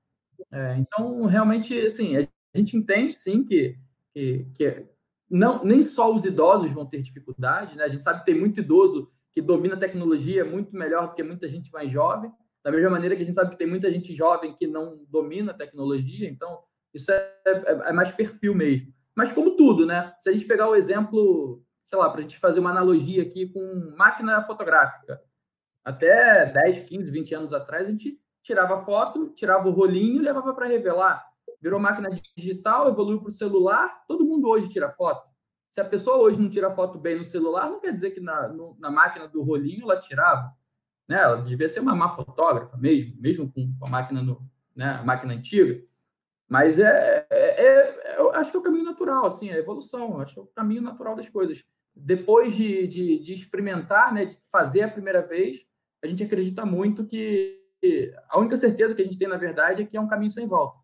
[0.52, 3.78] É, então, realmente, assim, a gente entende sim que,
[4.14, 4.86] que, que
[5.30, 7.84] não, nem só os idosos vão ter dificuldade, né?
[7.84, 11.24] A gente sabe que tem muito idoso que domina a tecnologia muito melhor do que
[11.24, 12.32] muita gente mais jovem,
[12.64, 15.52] da mesma maneira que a gente sabe que tem muita gente jovem que não domina
[15.52, 16.60] a tecnologia, então
[16.94, 18.94] isso é, é, é mais perfil mesmo.
[19.16, 20.14] Mas como tudo, né?
[20.20, 23.48] Se a gente pegar o exemplo, sei lá, para a gente fazer uma analogia aqui
[23.48, 25.22] com máquina fotográfica,
[25.84, 30.54] até 10, 15, 20 anos atrás, a gente tirava foto, tirava o rolinho e levava
[30.54, 31.24] para revelar.
[31.62, 35.30] Virou máquina digital, evoluiu para o celular, todo mundo hoje tira foto.
[35.72, 38.48] Se a pessoa hoje não tira foto bem no celular, não quer dizer que na,
[38.48, 40.54] no, na máquina do rolinho ela tirava.
[41.08, 41.22] Né?
[41.22, 44.42] Ela devia ser uma má fotógrafa mesmo, mesmo com, a máquina no,
[44.76, 45.84] né, a máquina antiga.
[46.48, 50.20] Mas é, é, é, eu acho que é o caminho natural, assim, é a evolução,
[50.22, 51.66] acho que é o caminho natural das coisas.
[51.96, 55.66] Depois de, de, de experimentar, né, de fazer a primeira vez,
[56.04, 57.62] a gente acredita muito que
[58.30, 60.48] a única certeza que a gente tem, na verdade, é que é um caminho sem
[60.48, 60.80] volta.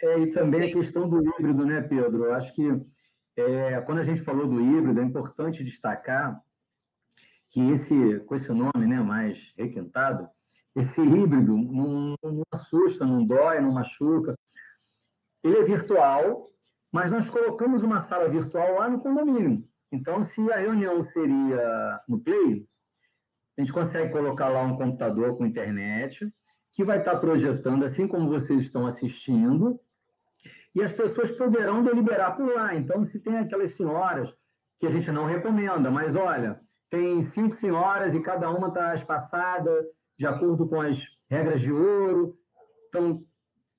[0.00, 2.24] É, e também a questão do híbrido, né, Pedro?
[2.24, 2.62] Eu acho que
[3.36, 6.40] é, quando a gente falou do híbrido, é importante destacar
[7.48, 10.28] que esse, com esse nome né, mais requintado,
[10.74, 14.34] esse híbrido não, não assusta, não dói, não machuca.
[15.42, 16.50] Ele é virtual,
[16.96, 19.62] mas nós colocamos uma sala virtual lá no condomínio.
[19.92, 22.66] Então, se a reunião seria no Play,
[23.54, 26.26] a gente consegue colocar lá um computador com internet,
[26.72, 29.78] que vai estar projetando, assim como vocês estão assistindo,
[30.74, 32.74] e as pessoas poderão deliberar por lá.
[32.74, 34.32] Então, se tem aquelas senhoras
[34.78, 39.70] que a gente não recomenda, mas olha, tem cinco senhoras e cada uma está espaçada
[40.18, 40.96] de acordo com as
[41.28, 42.38] regras de ouro,
[42.86, 43.22] estão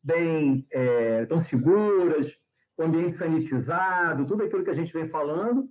[0.03, 2.31] bem, é, estão seguras,
[2.77, 5.69] o ambiente sanitizado, tudo aquilo que a gente vem falando,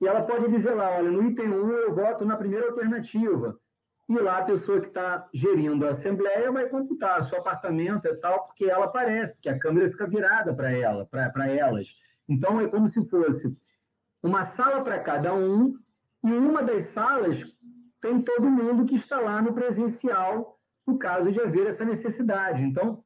[0.00, 3.58] e ela pode dizer lá, olha, no item 1 eu voto na primeira alternativa,
[4.08, 8.46] e lá a pessoa que está gerindo a assembleia vai computar seu apartamento e tal,
[8.46, 11.86] porque ela aparece, porque a câmera fica virada para ela, para elas.
[12.26, 13.54] Então é como se fosse
[14.22, 15.78] uma sala para cada um,
[16.24, 17.44] e uma das salas
[18.00, 22.62] tem todo mundo que está lá no presencial, no caso de haver essa necessidade.
[22.62, 23.04] Então,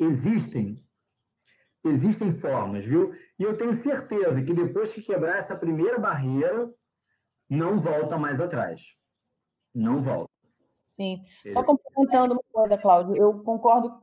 [0.00, 0.83] existem
[1.84, 3.14] existem formas, viu?
[3.38, 6.70] E eu tenho certeza que depois que quebrar essa primeira barreira,
[7.48, 8.80] não volta mais atrás
[9.74, 10.30] não volta.
[10.92, 11.24] Sim.
[11.52, 14.00] Só complementando uma coisa, Cláudio, eu concordo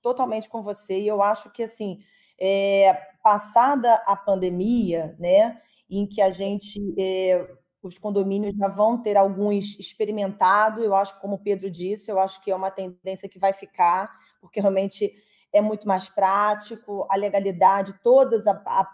[0.00, 1.98] totalmente com você e eu acho que, assim,
[2.40, 9.16] é, passada a pandemia, né, em que a gente, é, os condomínios já vão ter
[9.16, 13.38] alguns experimentado, eu acho, como o Pedro disse, eu acho que é uma tendência que
[13.38, 15.12] vai ficar, porque realmente
[15.56, 18.42] é muito mais prático, a legalidade, toda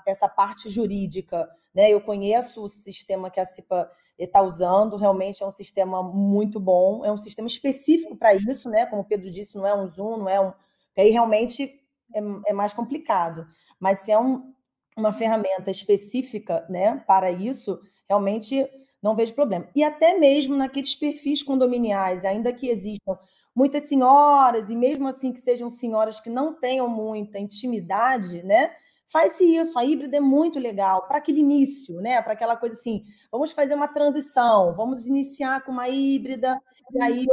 [0.06, 5.46] essa parte jurídica, né, eu conheço o sistema que a CIPA está usando, realmente é
[5.46, 8.86] um sistema muito bom, é um sistema específico para isso, né?
[8.86, 10.52] Como o Pedro disse, não é um Zoom, não é um.
[10.96, 11.80] Aí realmente
[12.14, 13.46] é, é mais complicado.
[13.80, 14.52] Mas se é um,
[14.96, 18.68] uma ferramenta específica né, para isso, realmente
[19.02, 19.66] não vejo problema.
[19.74, 23.18] E até mesmo naqueles perfis condominiais, ainda que existam
[23.54, 28.74] muitas senhoras, e mesmo assim que sejam senhoras que não tenham muita intimidade, né?
[29.08, 32.22] Faz-se isso, a híbrida é muito legal para aquele início, né?
[32.22, 36.58] Para aquela coisa assim, vamos fazer uma transição, vamos iniciar com uma híbrida,
[36.90, 37.26] e aí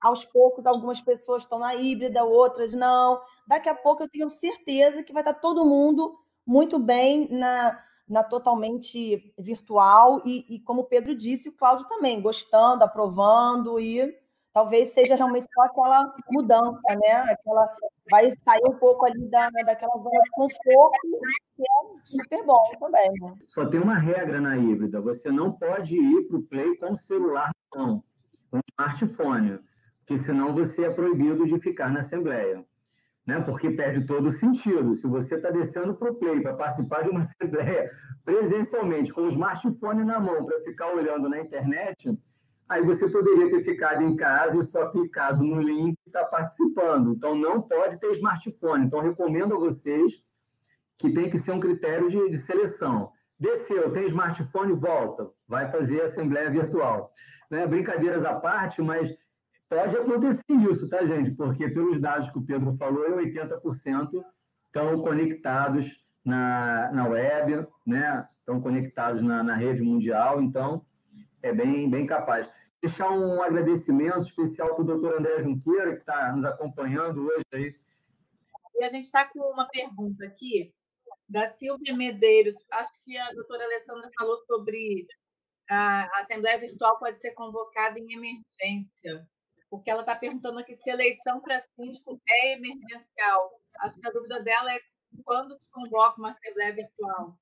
[0.00, 3.20] aos poucos algumas pessoas estão na híbrida, outras não.
[3.46, 8.22] Daqui a pouco eu tenho certeza que vai estar todo mundo muito bem na, na
[8.22, 14.14] totalmente virtual e, e como o Pedro disse, o Cláudio também, gostando, aprovando e
[14.56, 17.12] talvez seja realmente só aquela mudança, né?
[17.30, 17.68] Aquela
[18.10, 20.98] vai sair um pouco ali da, daquela zona de conforto,
[21.54, 23.12] que é super bom também.
[23.20, 23.34] Né?
[23.46, 26.96] Só tem uma regra na híbrida: você não pode ir para o play com o
[26.96, 28.02] celular não,
[28.50, 29.60] com o smartphone,
[29.98, 32.64] porque senão você é proibido de ficar na Assembleia.
[33.26, 33.40] Né?
[33.40, 34.94] Porque perde todo o sentido.
[34.94, 37.90] Se você está descendo para o play para participar de uma Assembleia
[38.24, 42.16] presencialmente, com o smartphone na mão, para ficar olhando na internet
[42.68, 46.26] aí você poderia ter ficado em casa e só clicado no link e estar tá
[46.26, 47.12] participando.
[47.12, 48.86] Então, não pode ter smartphone.
[48.86, 50.12] Então, recomendo a vocês
[50.98, 53.10] que tem que ser um critério de, de seleção.
[53.38, 55.28] Desceu, tem smartphone, volta.
[55.46, 57.12] Vai fazer assembleia virtual.
[57.50, 57.66] Né?
[57.66, 59.14] Brincadeiras à parte, mas
[59.68, 61.32] pode acontecer isso, tá, gente?
[61.32, 64.10] Porque pelos dados que o Pedro falou, 80%
[64.66, 65.86] estão conectados
[66.24, 68.26] na, na web, né?
[68.40, 70.40] estão conectados na, na rede mundial.
[70.40, 70.84] Então,
[71.46, 72.48] é bem, bem capaz.
[72.82, 77.74] Deixar um agradecimento especial para o doutor André Junqueira, que está nos acompanhando hoje aí.
[78.76, 80.74] E a gente está com uma pergunta aqui
[81.28, 82.54] da Silvia Medeiros.
[82.72, 85.06] Acho que a doutora Alessandra falou sobre
[85.68, 89.26] a Assembleia Virtual pode ser convocada em emergência,
[89.68, 93.50] porque ela está perguntando aqui se eleição para síndico é emergencial.
[93.80, 94.78] Acho que a dúvida dela é
[95.24, 97.36] quando se convoca uma Assembleia Virtual.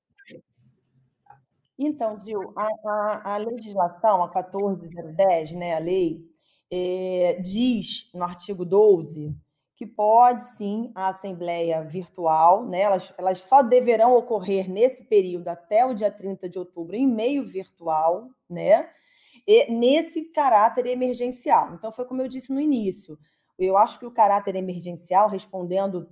[1.77, 6.23] Então, Gil, a, a, a legislação, a 14010, né, a lei,
[6.71, 9.35] é, diz no artigo 12
[9.75, 12.81] que pode sim a assembleia virtual, né?
[12.81, 17.45] Elas, elas só deverão ocorrer nesse período até o dia 30 de outubro em meio
[17.45, 18.89] virtual, né?
[19.45, 21.73] E nesse caráter emergencial.
[21.73, 23.19] Então, foi como eu disse no início.
[23.59, 26.07] Eu acho que o caráter emergencial, respondendo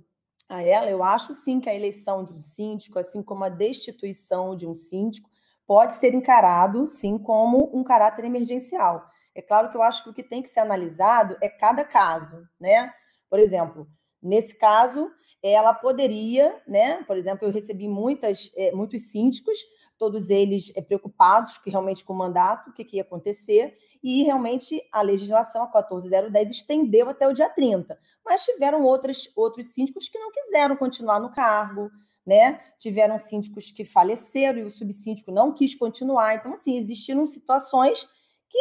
[0.46, 4.54] a ela, eu acho sim que a eleição de um síndico, assim como a destituição
[4.54, 5.30] de um síndico,
[5.66, 9.04] pode ser encarado, sim, como um caráter emergencial.
[9.34, 12.46] É claro que eu acho que o que tem que ser analisado é cada caso,
[12.60, 12.92] né?
[13.28, 13.88] Por exemplo,
[14.22, 15.10] nesse caso,
[15.42, 17.02] ela poderia, né?
[17.04, 19.58] Por exemplo, eu recebi muitas, é, muitos síndicos,
[19.98, 24.22] todos eles é, preocupados que realmente com o mandato, o que, que ia acontecer, e
[24.22, 27.98] realmente a legislação, a 14010, estendeu até o dia 30.
[28.24, 31.90] Mas tiveram outros, outros síndicos que não quiseram continuar no cargo,
[32.26, 32.60] né?
[32.78, 36.34] Tiveram síndicos que faleceram e o subsíndico não quis continuar.
[36.34, 38.04] Então, assim, existiram situações
[38.48, 38.58] que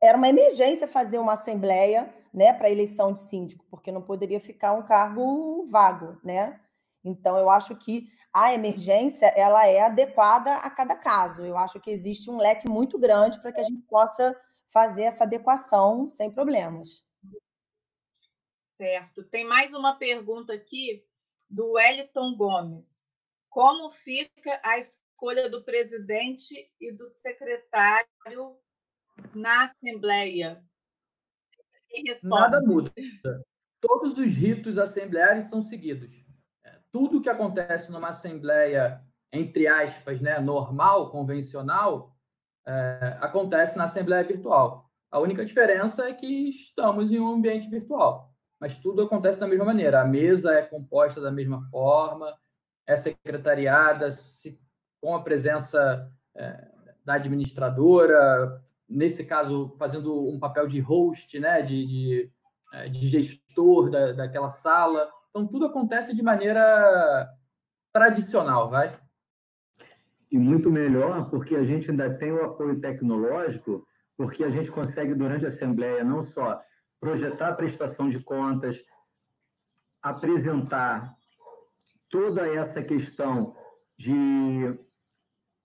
[0.00, 4.72] era uma emergência fazer uma assembleia, né, para eleição de síndico, porque não poderia ficar
[4.72, 6.60] um cargo vago, né?
[7.04, 11.44] Então, eu acho que a emergência ela é adequada a cada caso.
[11.44, 14.36] Eu acho que existe um leque muito grande para que a gente possa
[14.70, 17.04] fazer essa adequação sem problemas.
[18.76, 19.22] Certo.
[19.22, 21.04] Tem mais uma pergunta aqui
[21.54, 22.92] do Wellington Gomes.
[23.48, 28.56] Como fica a escolha do presidente e do secretário
[29.32, 30.62] na Assembleia?
[32.24, 32.92] Nada muda.
[33.80, 36.10] Todos os ritos assembleares são seguidos.
[36.64, 39.00] É, tudo que acontece numa Assembleia,
[39.32, 42.16] entre aspas, né, normal, convencional,
[42.66, 44.90] é, acontece na Assembleia virtual.
[45.08, 48.33] A única diferença é que estamos em um ambiente virtual
[48.64, 50.00] mas tudo acontece da mesma maneira.
[50.00, 52.34] A mesa é composta da mesma forma,
[52.86, 54.58] é secretariada se,
[55.02, 56.66] com a presença é,
[57.04, 58.56] da administradora,
[58.88, 62.30] nesse caso, fazendo um papel de host, né, de, de,
[62.72, 65.10] é, de gestor da, daquela sala.
[65.28, 67.28] Então, tudo acontece de maneira
[67.92, 68.98] tradicional, vai?
[70.32, 75.14] E muito melhor, porque a gente ainda tem o apoio tecnológico, porque a gente consegue,
[75.14, 76.58] durante a Assembleia, não só
[77.00, 78.82] projetar a prestação de contas,
[80.02, 81.14] apresentar
[82.08, 83.56] toda essa questão
[83.98, 84.78] de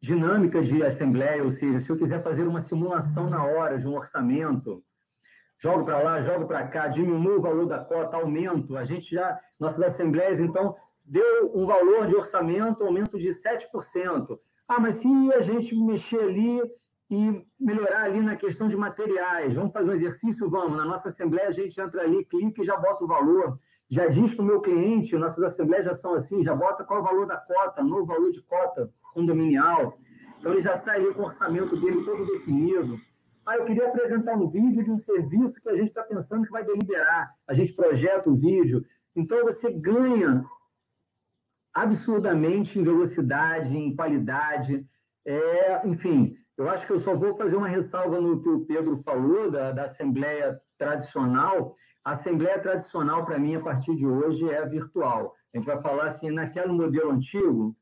[0.01, 3.95] dinâmica de assembleia, ou seja, se eu quiser fazer uma simulação na hora de um
[3.95, 4.83] orçamento,
[5.61, 9.37] jogo para lá, jogo para cá, diminuo o valor da cota, aumento, a gente já,
[9.59, 14.39] nossas assembleias, então, deu um valor de orçamento, aumento de 7%.
[14.67, 16.61] Ah, mas se a gente mexer ali
[17.09, 19.55] e melhorar ali na questão de materiais.
[19.55, 20.49] Vamos fazer um exercício?
[20.49, 20.77] Vamos.
[20.77, 23.59] Na nossa assembleia, a gente entra ali, clica e já bota o valor.
[23.89, 27.03] Já diz para o meu cliente, nossas assembleias já são assim, já bota qual o
[27.03, 29.97] valor da cota, novo valor de cota condominial.
[30.37, 32.99] Então, ele já sai ali com o orçamento dele todo definido.
[33.45, 36.51] Ah, eu queria apresentar um vídeo de um serviço que a gente está pensando que
[36.51, 37.33] vai deliberar.
[37.47, 38.85] A gente projeta o vídeo.
[39.15, 40.45] Então, você ganha
[41.73, 44.85] absurdamente em velocidade, em qualidade.
[45.25, 48.97] É, enfim, eu acho que eu só vou fazer uma ressalva no que o Pedro
[48.97, 51.73] falou da, da Assembleia tradicional.
[52.03, 55.33] A Assembleia tradicional, para mim, a partir de hoje, é virtual.
[55.53, 57.75] A gente vai falar assim, naquele modelo antigo,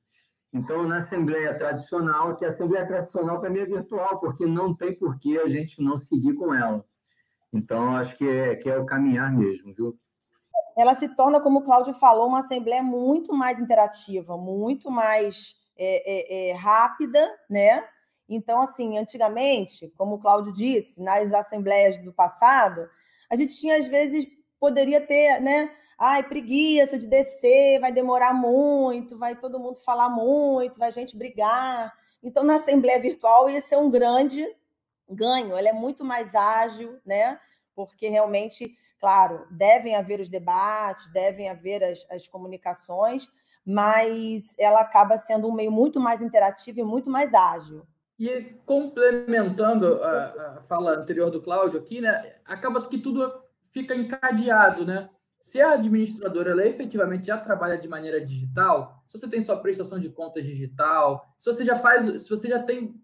[0.53, 4.95] então, na Assembleia tradicional, que a Assembleia tradicional para mim é virtual, porque não tem
[4.95, 6.85] por que a gente não seguir com ela.
[7.51, 9.97] Então, acho que é, que é o caminhar mesmo, viu?
[10.77, 16.47] Ela se torna, como o Cláudio falou, uma assembleia muito mais interativa, muito mais é,
[16.47, 17.83] é, é, rápida, né?
[18.29, 22.89] Então, assim, antigamente, como o Cláudio disse, nas assembleias do passado,
[23.29, 24.27] a gente tinha, às vezes,
[24.59, 25.71] poderia ter, né?
[25.97, 31.91] Ai, preguiça de descer, vai demorar muito, vai todo mundo falar muito, vai gente brigar.
[32.21, 34.45] Então, na assembleia virtual, ia ser um grande
[35.09, 35.55] ganho.
[35.55, 37.39] Ela é muito mais ágil, né?
[37.75, 43.27] Porque realmente, claro, devem haver os debates, devem haver as, as comunicações,
[43.65, 47.85] mas ela acaba sendo um meio muito mais interativo e muito mais ágil.
[48.19, 53.31] E complementando a, a fala anterior do Cláudio aqui, né, acaba que tudo
[53.71, 55.09] fica encadeado, né?
[55.39, 59.99] Se a administradora ela efetivamente já trabalha de maneira digital, se você tem sua prestação
[59.99, 62.99] de contas digital, se você já faz, se você já tem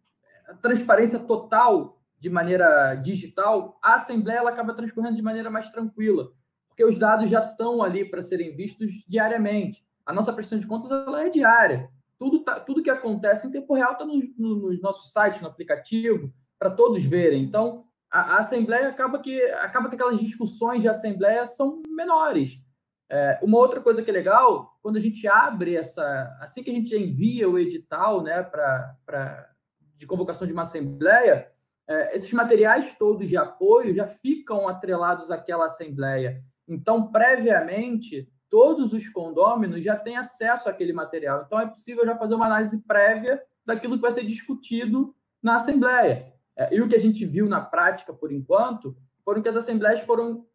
[0.62, 6.32] transparência total de maneira digital, a assembleia ela acaba transcorrendo de maneira mais tranquila,
[6.68, 9.86] porque os dados já estão ali para serem vistos diariamente.
[10.06, 11.90] A nossa prestação de contas ela é diária.
[12.18, 16.34] Tudo, tá, tudo que acontece em tempo real está nos, nos nossos sites, no aplicativo,
[16.58, 17.44] para todos verem.
[17.44, 22.62] Então, a, a, Assembleia acaba que, acaba que aquelas discussões de Assembleia são menores.
[23.10, 26.36] É, uma outra coisa que é legal, quando a gente abre essa.
[26.40, 29.50] Assim que a gente envia o edital né, pra, pra,
[29.98, 31.52] de convocação de uma Assembleia,
[31.88, 36.42] é, esses materiais todos de apoio já ficam atrelados àquela Assembleia.
[36.68, 41.42] Então, previamente, todos os condôminos já têm acesso àquele material.
[41.44, 46.32] Então, é possível já fazer uma análise prévia daquilo que vai ser discutido na Assembleia.
[46.56, 48.96] É, e o que a gente viu na prática, por enquanto,
[49.26, 50.46] foram que as assembleias foram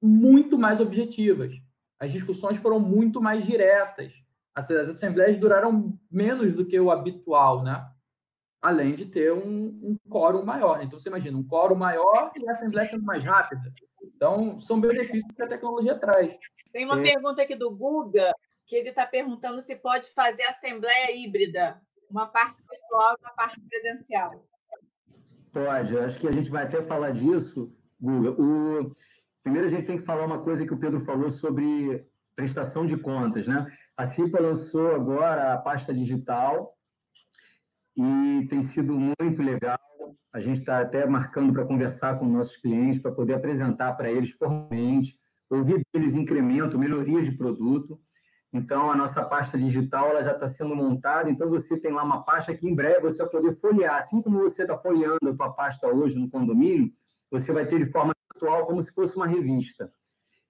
[0.00, 1.52] muito mais objetivas.
[2.00, 4.14] As discussões foram muito mais diretas.
[4.54, 7.86] As, assembleias duraram menos do que o habitual, né?
[8.62, 10.82] Além de ter um, um quórum maior.
[10.82, 13.70] Então, você imagina, um quórum maior e a assembleia sendo mais rápida.
[14.02, 16.38] Então, são benefícios que a tecnologia traz.
[16.72, 17.02] Tem uma é.
[17.02, 18.32] pergunta aqui do Guga,
[18.66, 23.60] que ele está perguntando se pode fazer assembleia híbrida, uma parte virtual e uma parte
[23.60, 24.46] presencial.
[25.52, 27.70] Pode, acho que a gente vai até falar disso,
[28.00, 28.30] Guga.
[28.30, 28.90] O...
[29.42, 32.96] Primeiro, a gente tem que falar uma coisa que o Pedro falou sobre prestação de
[32.96, 33.66] contas, né?
[33.96, 36.76] A CIPA lançou agora a pasta digital
[37.96, 39.78] e tem sido muito legal.
[40.32, 44.32] A gente está até marcando para conversar com nossos clientes, para poder apresentar para eles
[44.32, 45.18] formalmente,
[45.58, 48.00] ouvir deles incremento, melhoria de produto.
[48.52, 51.30] Então, a nossa pasta digital ela já está sendo montada.
[51.30, 53.96] Então, você tem lá uma pasta que em breve você vai poder folhear.
[53.96, 56.92] Assim como você está folheando a tua pasta hoje no condomínio,
[57.30, 59.90] você vai ter de forma virtual como se fosse uma revista.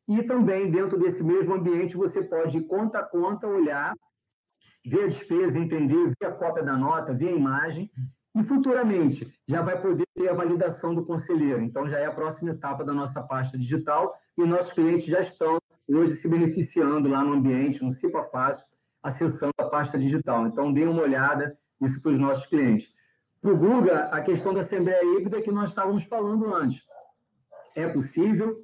[0.09, 3.95] E também, dentro desse mesmo ambiente, você pode conta a conta, olhar,
[4.85, 7.89] ver a despesa, entender, ver a cópia da nota, ver a imagem.
[8.35, 11.63] E futuramente já vai poder ter a validação do conselheiro.
[11.63, 15.59] Então, já é a próxima etapa da nossa pasta digital e nossos clientes já estão
[15.89, 18.67] hoje se beneficiando lá no ambiente, no Cipa Fácil,
[19.03, 20.47] acessando a pasta digital.
[20.47, 22.89] Então, dê uma olhada isso para os nossos clientes.
[23.41, 26.83] Para o Guga, a questão da Assembleia Híbrida que nós estávamos falando antes.
[27.75, 28.57] É possível,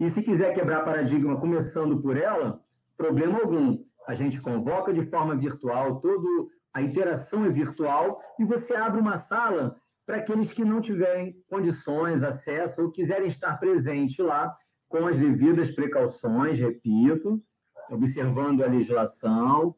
[0.00, 2.60] e se quiser quebrar paradigma começando por ela,
[2.96, 3.84] problema algum.
[4.06, 9.18] A gente convoca de forma virtual, todo a interação é virtual, e você abre uma
[9.18, 14.56] sala para aqueles que não tiverem condições, acesso ou quiserem estar presente lá
[14.92, 17.42] com as devidas precauções, repito,
[17.90, 19.74] observando a legislação,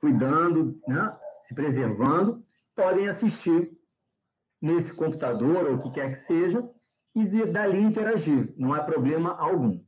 [0.00, 2.42] cuidando, né, se preservando,
[2.74, 3.76] podem assistir
[4.62, 6.66] nesse computador ou o que quer que seja
[7.14, 9.82] e dali interagir, não há problema algum.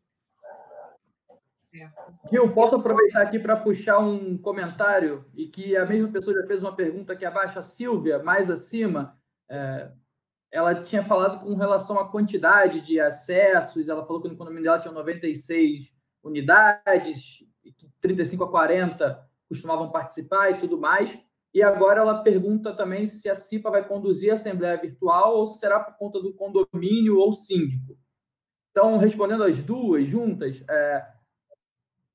[2.31, 6.61] Gil, posso aproveitar aqui para puxar um comentário e que a mesma pessoa já fez
[6.61, 9.17] uma pergunta aqui abaixo, a Silvia, mais acima,
[9.49, 9.91] é,
[10.53, 14.79] ela tinha falado com relação à quantidade de acessos, ela falou que no condomínio dela
[14.79, 17.43] tinha 96 unidades,
[18.01, 21.19] 35 a 40 costumavam participar e tudo mais.
[21.55, 25.59] E agora ela pergunta também se a CIPA vai conduzir a assembleia virtual ou se
[25.59, 27.99] será por conta do condomínio ou síndico.
[28.71, 31.07] Então, respondendo as duas juntas, é,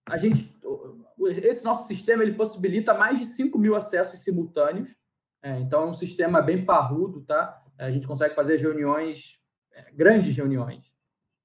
[0.10, 0.52] a gente,
[1.44, 4.96] esse nosso sistema ele possibilita mais de 5 mil acessos simultâneos.
[5.44, 7.64] É, então, é um sistema bem parrudo, tá?
[7.78, 9.40] A gente consegue fazer reuniões,
[9.74, 10.92] é, grandes reuniões.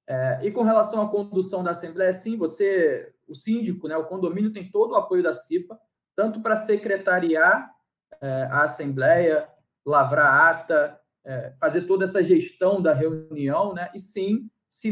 [0.07, 4.51] É, e com relação à condução da Assembleia, sim, você, o síndico, né, o condomínio
[4.51, 5.79] tem todo o apoio da CIPA,
[6.15, 7.71] tanto para secretariar
[8.21, 9.47] é, a Assembleia,
[9.85, 14.89] lavrar ata, é, fazer toda essa gestão da reunião, né, e sim, se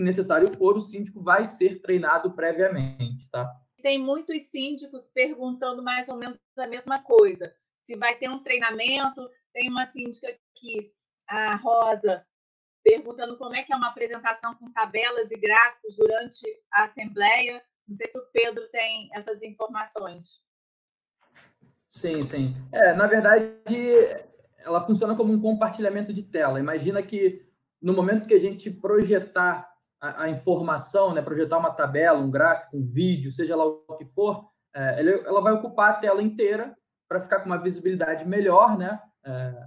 [0.00, 3.52] necessário for, o síndico vai ser treinado previamente, tá?
[3.82, 7.52] Tem muitos síndicos perguntando mais ou menos a mesma coisa.
[7.84, 10.26] Se vai ter um treinamento, tem uma síndica
[10.56, 10.92] que
[11.26, 12.26] a Rosa
[12.84, 17.62] perguntando como é que é uma apresentação com tabelas e gráficos durante a Assembleia.
[17.88, 20.42] Não sei se o Pedro tem essas informações.
[21.88, 22.54] Sim, sim.
[22.70, 23.46] É, na verdade,
[24.58, 26.60] ela funciona como um compartilhamento de tela.
[26.60, 27.46] Imagina que
[27.80, 32.76] no momento que a gente projetar a, a informação, né, projetar uma tabela, um gráfico,
[32.76, 36.76] um vídeo, seja lá o que for, é, ela vai ocupar a tela inteira
[37.08, 39.00] para ficar com uma visibilidade melhor, né?
[39.24, 39.66] É,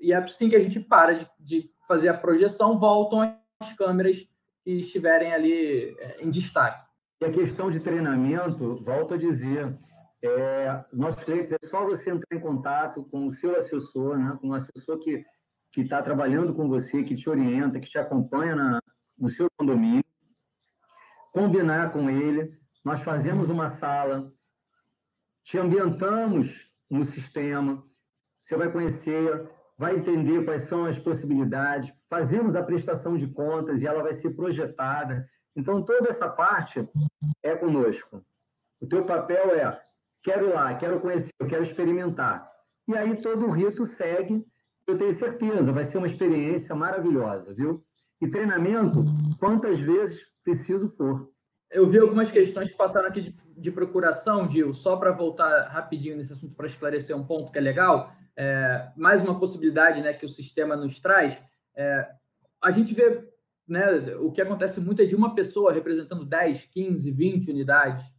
[0.00, 3.20] e é assim que a gente para de, de, fazer a projeção, voltam
[3.60, 4.18] as câmeras
[4.62, 6.82] que estiverem ali é, em destaque.
[7.20, 9.76] E a questão de treinamento, volto a dizer,
[10.22, 14.48] é, nossos clientes é só você entrar em contato com o seu assessor, né, com
[14.48, 15.24] um assessor que
[15.74, 18.80] que está trabalhando com você, que te orienta, que te acompanha na,
[19.18, 20.04] no seu condomínio,
[21.32, 22.56] combinar com ele.
[22.84, 24.30] Nós fazemos uma sala,
[25.42, 27.84] te ambientamos no sistema,
[28.44, 33.86] você vai conhecer, vai entender quais são as possibilidades, fazemos a prestação de contas e
[33.86, 35.26] ela vai ser projetada.
[35.56, 36.86] Então, toda essa parte
[37.42, 38.22] é conosco.
[38.80, 39.80] O teu papel é,
[40.22, 42.46] quero ir lá, quero conhecer, quero experimentar.
[42.86, 44.44] E aí todo o rito segue,
[44.86, 47.82] eu tenho certeza, vai ser uma experiência maravilhosa, viu?
[48.20, 49.04] E treinamento,
[49.40, 51.30] quantas vezes preciso for.
[51.70, 56.16] Eu vi algumas questões que passaram aqui de, de procuração, Gil, só para voltar rapidinho
[56.16, 58.12] nesse assunto para esclarecer um ponto que é legal.
[58.36, 61.40] É, mais uma possibilidade né, que o sistema nos traz.
[61.74, 62.08] É,
[62.62, 63.28] a gente vê
[63.66, 68.12] né, o que acontece muito é de uma pessoa representando 10, 15, 20 unidades.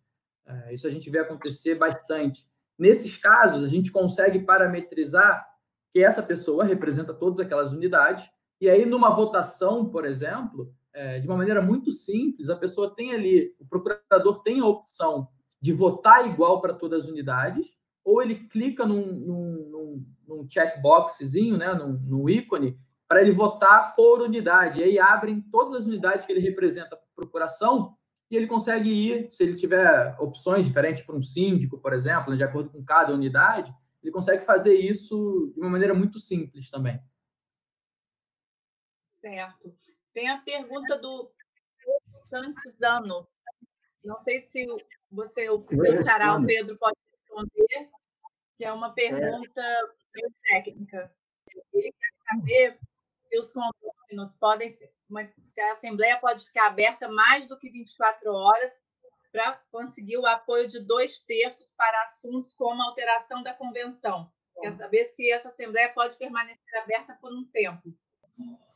[0.45, 2.45] É, isso a gente vê acontecer bastante.
[2.77, 5.45] Nesses casos, a gente consegue parametrizar
[5.93, 11.27] que essa pessoa representa todas aquelas unidades e aí, numa votação, por exemplo, é, de
[11.27, 15.27] uma maneira muito simples, a pessoa tem ali, o procurador tem a opção
[15.59, 17.75] de votar igual para todas as unidades,
[18.05, 23.95] ou ele clica num, num, num, num checkboxzinho, né, num, num ícone, para ele votar
[23.95, 24.79] por unidade.
[24.79, 27.97] E aí abrem todas as unidades que ele representa para procuração
[28.29, 32.37] e ele consegue ir, se ele tiver opções diferentes para um síndico, por exemplo, né,
[32.37, 36.99] de acordo com cada unidade, ele consegue fazer isso de uma maneira muito simples também.
[39.13, 39.75] Certo.
[40.13, 41.31] Tem a pergunta do
[42.29, 43.27] Santizano.
[44.03, 44.65] Não sei se
[45.11, 46.95] você, o seu xará, o Pedro, pode
[47.35, 47.89] responder,
[48.57, 49.61] que é uma pergunta
[50.13, 51.11] bem técnica.
[51.73, 52.79] Ele quer saber
[53.27, 54.75] se os condôminos podem,
[55.43, 58.71] se a Assembleia pode ficar aberta mais do que 24 horas
[59.31, 64.31] para conseguir o apoio de dois terços para assuntos como a alteração da convenção.
[64.61, 67.93] Quer saber se essa Assembleia pode permanecer aberta por um tempo.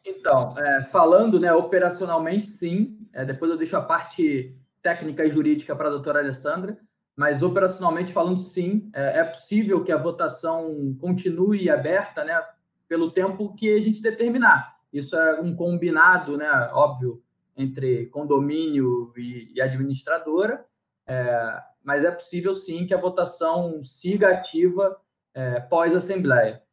[0.05, 2.97] Então, é, falando né, operacionalmente, sim.
[3.14, 6.78] É, depois eu deixo a parte técnica e jurídica para a doutora Alessandra.
[7.20, 12.41] Mas operacionalmente falando, sim, é, é, possível que a votação continue aberta né,
[12.88, 14.78] pelo tempo que a gente determinar.
[14.93, 17.22] Isso é um combinado, né, óbvio,
[17.57, 20.65] entre condomínio e, e administradora.
[21.05, 24.97] É, mas é possível, sim, que a votação siga ativa
[25.34, 26.63] é, pós-assembleia.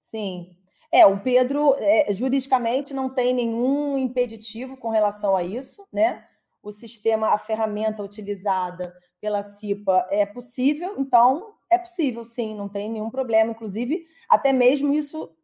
[0.00, 0.56] Sim,
[0.90, 6.24] é, o Pedro, é, juridicamente, não tem nenhum impeditivo com relação a isso, né?
[6.62, 8.94] O sistema, a ferramenta utilizada
[9.24, 13.52] pela CIPA é possível, então é possível, sim, não tem nenhum problema.
[13.52, 15.34] Inclusive, até mesmo isso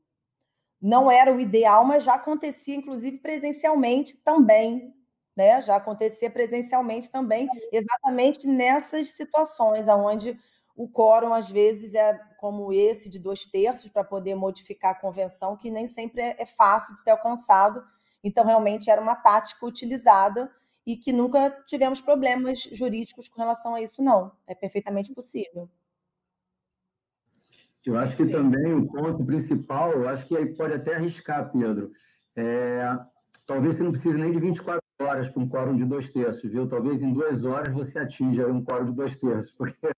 [0.83, 4.95] não era o ideal, mas já acontecia, inclusive, presencialmente também,
[5.35, 5.63] né?
[5.63, 10.39] Já acontecia presencialmente também, exatamente nessas situações, onde
[10.77, 15.57] o quórum, às vezes, é como esse de dois terços para poder modificar a convenção,
[15.57, 17.83] que nem sempre é, é fácil de ser alcançado.
[18.23, 20.51] Então, realmente, era uma tática utilizada
[20.87, 24.33] e que nunca tivemos problemas jurídicos com relação a isso, não.
[24.47, 25.69] É perfeitamente possível.
[27.85, 31.91] Eu acho que também o ponto principal, eu acho que aí pode até arriscar, Pedro.
[32.37, 32.83] É,
[33.47, 36.69] talvez você não precise nem de 24 horas para um quórum de dois terços, viu?
[36.69, 39.91] Talvez em duas horas você atinja um quórum de dois terços, porque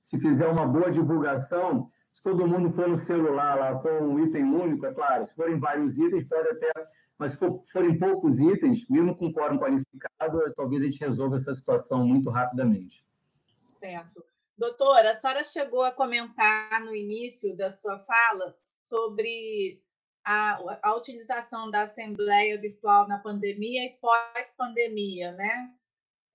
[0.00, 1.90] se fizer uma boa divulgação,
[2.24, 5.98] todo mundo for no celular lá, for um item único, é claro, se forem vários
[5.98, 6.72] itens, pode até.
[7.18, 11.36] Mas se, for, se forem poucos itens, mesmo com quórum qualificado, talvez a gente resolva
[11.36, 13.04] essa situação muito rapidamente.
[13.78, 14.24] Certo.
[14.56, 18.50] Doutora, a senhora chegou a comentar no início da sua fala
[18.82, 19.82] sobre
[20.24, 25.70] a, a utilização da Assembleia Virtual na pandemia e pós-pandemia, né?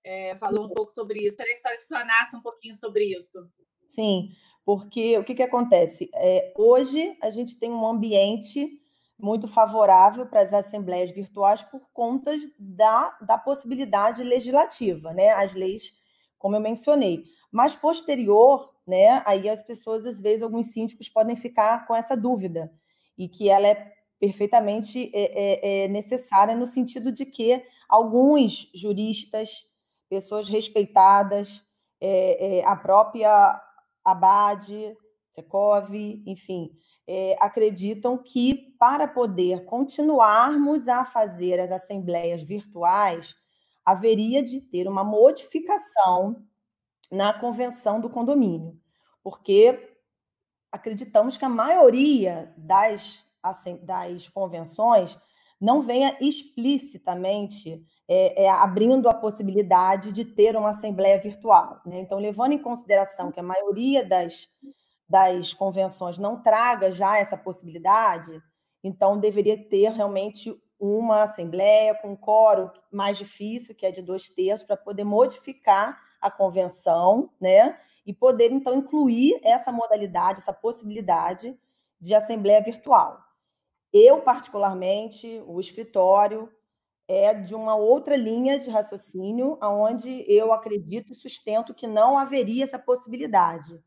[0.04, 1.36] É, falou um pouco sobre isso.
[1.36, 3.50] Queria que a senhora explanasse um pouquinho sobre isso.
[3.88, 4.30] Sim,
[4.64, 6.10] porque o que, que acontece?
[6.14, 8.78] É, hoje a gente tem um ambiente
[9.18, 15.30] muito favorável para as assembleias virtuais por conta da, da possibilidade legislativa, né?
[15.30, 15.92] As leis,
[16.38, 17.24] como eu mencionei.
[17.52, 19.22] Mas posterior, né?
[19.26, 22.72] Aí as pessoas, às vezes, alguns síndicos podem ficar com essa dúvida
[23.16, 29.66] e que ela é perfeitamente é, é, é necessária no sentido de que alguns juristas,
[30.08, 31.64] pessoas respeitadas,
[32.00, 33.60] é, é, a própria
[34.04, 34.96] Abade,
[35.28, 35.94] Secov,
[36.26, 36.70] enfim,
[37.06, 43.34] é, acreditam que para poder continuarmos a fazer as assembleias virtuais,
[43.84, 46.44] haveria de ter uma modificação
[47.10, 48.78] na convenção do condomínio,
[49.22, 49.96] porque
[50.70, 53.24] acreditamos que a maioria das,
[53.82, 55.18] das convenções
[55.60, 61.80] não venha explicitamente é, é, abrindo a possibilidade de ter uma assembleia virtual.
[61.86, 62.00] Né?
[62.00, 64.48] Então, levando em consideração que a maioria das,
[65.08, 68.42] das convenções não traga já essa possibilidade,
[68.82, 74.28] então deveria ter realmente uma assembleia com um coro mais difícil, que é de dois
[74.28, 77.78] terços, para poder modificar a convenção, né?
[78.04, 81.56] E poder, então, incluir essa modalidade, essa possibilidade
[82.00, 83.20] de assembleia virtual.
[83.92, 86.50] Eu, particularmente, o escritório
[87.10, 92.62] é de uma outra linha de raciocínio, onde eu acredito e sustento que não haveria
[92.62, 93.82] essa possibilidade.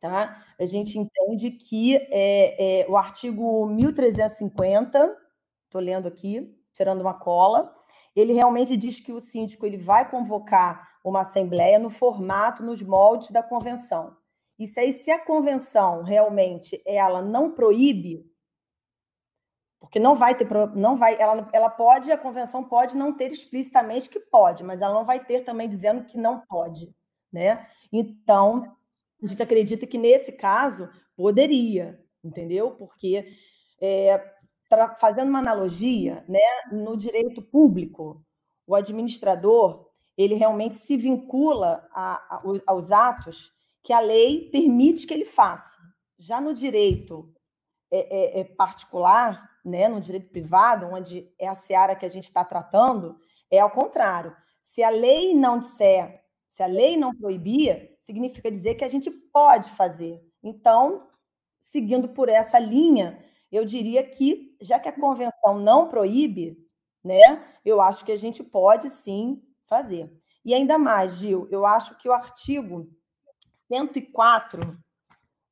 [0.00, 0.40] Tá?
[0.58, 5.16] A gente entende que é, é, o artigo 1350
[5.64, 7.74] estou lendo aqui, tirando uma cola,
[8.14, 13.32] ele realmente diz que o síndico ele vai convocar uma assembleia no formato, nos moldes
[13.32, 14.16] da convenção.
[14.64, 18.24] Se aí, se a convenção realmente ela não proíbe,
[19.80, 24.08] porque não vai ter, não vai, ela, ela pode, a convenção pode não ter explicitamente
[24.08, 26.94] que pode, mas ela não vai ter também dizendo que não pode,
[27.32, 27.66] né?
[27.92, 28.76] Então,
[29.22, 32.72] a gente acredita que nesse caso poderia, entendeu?
[32.72, 33.26] Porque
[33.80, 34.34] é,
[34.98, 36.40] fazendo uma analogia, né,
[36.72, 38.24] no direito público,
[38.66, 43.50] o administrador ele realmente se vincula a, a, aos atos
[43.82, 45.76] que a lei permite que ele faça.
[46.18, 47.30] Já no direito
[47.90, 52.24] é, é, é particular, né, no direito privado, onde é a seara que a gente
[52.24, 53.18] está tratando,
[53.50, 54.34] é ao contrário.
[54.62, 59.10] Se a lei não disser, se a lei não proibir, significa dizer que a gente
[59.10, 60.22] pode fazer.
[60.42, 61.08] Então,
[61.58, 63.18] seguindo por essa linha,
[63.50, 66.56] eu diria que, já que a convenção não proíbe,
[67.02, 70.10] né, eu acho que a gente pode sim fazer.
[70.44, 72.88] E ainda mais, Gil, eu acho que o artigo
[73.66, 74.78] 104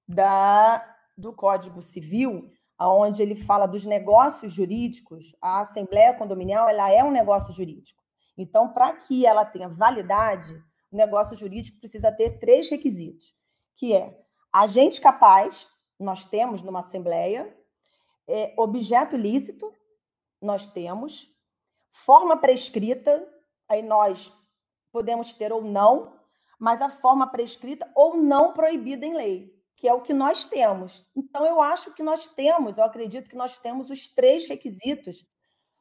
[0.06, 7.02] da, do Código Civil, onde ele fala dos negócios jurídicos, a Assembleia Condominial ela é
[7.04, 8.02] um negócio jurídico.
[8.36, 10.54] Então, para que ela tenha validade,
[10.90, 13.34] o negócio jurídico precisa ter três requisitos,
[13.76, 14.18] que é
[14.52, 15.66] agente capaz,
[15.98, 17.56] nós temos numa Assembleia,
[18.26, 19.72] é, objeto ilícito,
[20.40, 21.28] nós temos.
[21.90, 23.26] Forma prescrita,
[23.68, 24.32] aí nós
[24.90, 26.18] podemos ter ou não,
[26.58, 31.06] mas a forma prescrita ou não proibida em lei, que é o que nós temos.
[31.16, 35.26] Então, eu acho que nós temos, eu acredito que nós temos os três requisitos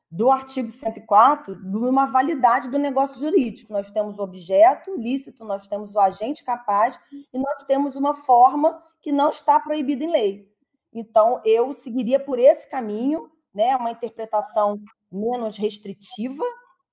[0.09, 3.73] do artigo 104 de uma validade do negócio jurídico.
[3.73, 8.79] Nós temos o objeto lícito, nós temos o agente capaz e nós temos uma forma
[9.01, 10.53] que não está proibida em lei.
[10.93, 14.79] Então, eu seguiria por esse caminho, né, uma interpretação
[15.11, 16.43] menos restritiva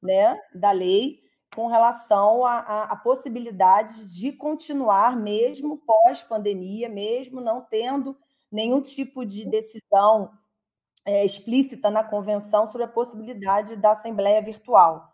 [0.03, 1.21] né, da lei
[1.55, 8.17] com relação à possibilidade de continuar mesmo pós-pandemia, mesmo não tendo
[8.51, 10.33] nenhum tipo de decisão
[11.05, 15.09] é, explícita na convenção sobre a possibilidade da assembleia virtual.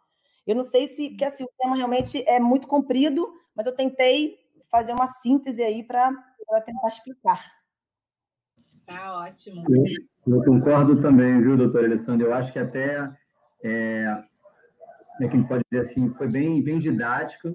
[0.46, 4.36] Eu não sei se, porque assim, o tema realmente é muito comprido, mas eu tentei
[4.70, 6.12] fazer uma síntese aí para
[6.64, 7.56] tentar explicar.
[8.84, 9.64] Tá ótimo.
[9.68, 12.26] Eu, eu concordo também, viu, doutor Alessandro?
[12.26, 13.10] Eu acho que até,
[13.62, 14.24] é,
[15.16, 17.54] como é que a gente pode dizer assim, foi bem, bem didática.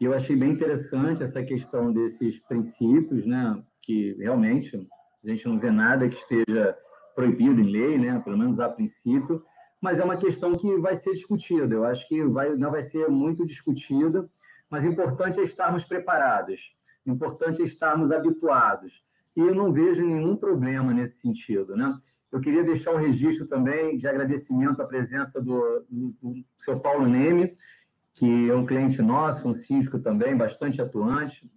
[0.00, 3.60] E eu achei bem interessante essa questão desses princípios, né?
[3.82, 4.76] Que realmente
[5.24, 6.76] a gente não vê nada que esteja
[7.14, 8.20] proibido em lei, né?
[8.20, 9.42] Pelo menos a princípio.
[9.80, 11.74] Mas é uma questão que vai ser discutida.
[11.74, 14.28] Eu acho que vai, não vai ser muito discutida,
[14.70, 16.60] mas o importante é estarmos preparados.
[17.04, 19.04] O importante é estarmos habituados
[19.36, 21.76] e eu não vejo nenhum problema nesse sentido.
[21.76, 21.96] Né?
[22.32, 27.06] Eu queria deixar um registro também de agradecimento à presença do, do, do seu Paulo
[27.06, 27.54] Neme,
[28.14, 31.50] que é um cliente nosso, um síndico também, bastante atuante.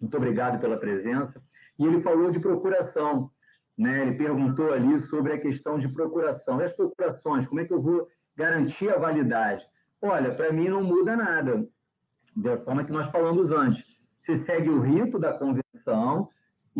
[0.00, 1.42] Muito obrigado pela presença.
[1.78, 3.30] E ele falou de procuração.
[3.76, 4.02] Né?
[4.02, 6.60] Ele perguntou ali sobre a questão de procuração.
[6.60, 9.66] E as procurações, como é que eu vou garantir a validade?
[10.00, 11.66] Olha, para mim não muda nada,
[12.36, 13.84] da forma que nós falamos antes.
[14.18, 16.28] Você segue o rito da convenção,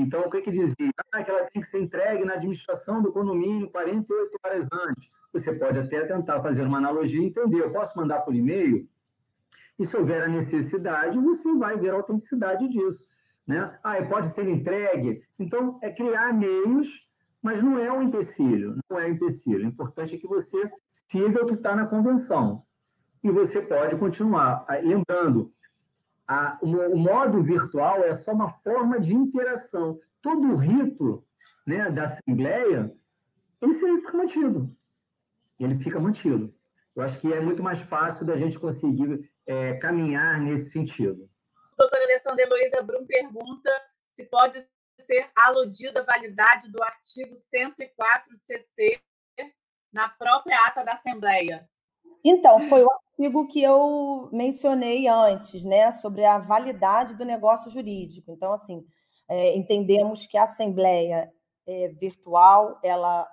[0.00, 0.90] então, o que, que dizia?
[1.12, 5.08] Ah, que ela tem que ser entregue na administração do condomínio 48 horas antes.
[5.32, 7.60] Você pode até tentar fazer uma analogia e entender.
[7.60, 8.88] Eu posso mandar por e-mail?
[9.78, 13.04] E se houver a necessidade, você vai ver a autenticidade disso.
[13.46, 13.78] Né?
[13.82, 15.22] Ah, pode ser entregue.
[15.38, 17.08] Então, é criar meios
[17.42, 19.64] mas não é um empecilho, não é um empecilho.
[19.64, 22.62] O importante é que você siga o que está na convenção.
[23.22, 24.66] E você pode continuar.
[24.82, 25.52] Lembrando,
[26.28, 29.98] a, o, o, modo virtual é só uma forma de interação.
[30.20, 31.24] Todo o rito
[31.66, 32.94] né, da Assembleia,
[33.62, 34.76] ele fica mantido.
[35.58, 36.54] Ele fica mantido.
[36.94, 41.28] Eu acho que é muito mais fácil da gente conseguir é, caminhar nesse sentido.
[41.78, 43.70] Doutora Alessandra Heloísa Brum pergunta
[44.14, 44.66] se pode
[45.06, 49.00] ser aludida a validade do artigo 104CC
[49.92, 51.66] na própria ata da Assembleia.
[52.24, 58.30] Então, foi o artigo que eu mencionei antes, né, sobre a validade do negócio jurídico.
[58.32, 58.84] Então, assim,
[59.28, 61.30] é, entendemos que a Assembleia
[61.66, 63.26] é, virtual, ela,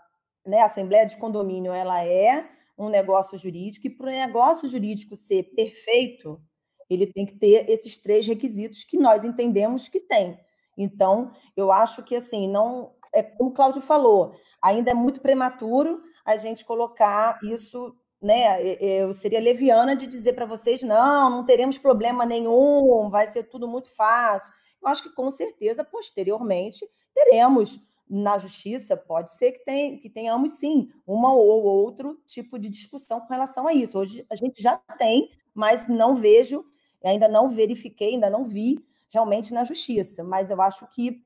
[0.45, 5.15] né, a Assembleia de Condomínio, ela é um negócio jurídico, e para o negócio jurídico
[5.15, 6.41] ser perfeito,
[6.89, 10.37] ele tem que ter esses três requisitos que nós entendemos que tem.
[10.77, 16.01] Então, eu acho que assim, não é como o Cláudio falou, ainda é muito prematuro
[16.25, 17.95] a gente colocar isso,
[18.25, 18.75] né?
[18.81, 23.67] Eu seria leviana de dizer para vocês, não, não teremos problema nenhum, vai ser tudo
[23.67, 24.51] muito fácil.
[24.81, 30.53] Eu acho que com certeza, posteriormente, teremos na justiça, pode ser que, tem, que tenhamos
[30.53, 33.97] sim uma ou outro tipo de discussão com relação a isso.
[33.97, 36.65] Hoje a gente já tem, mas não vejo,
[37.03, 40.23] ainda não verifiquei, ainda não vi realmente na justiça.
[40.23, 41.23] Mas eu acho que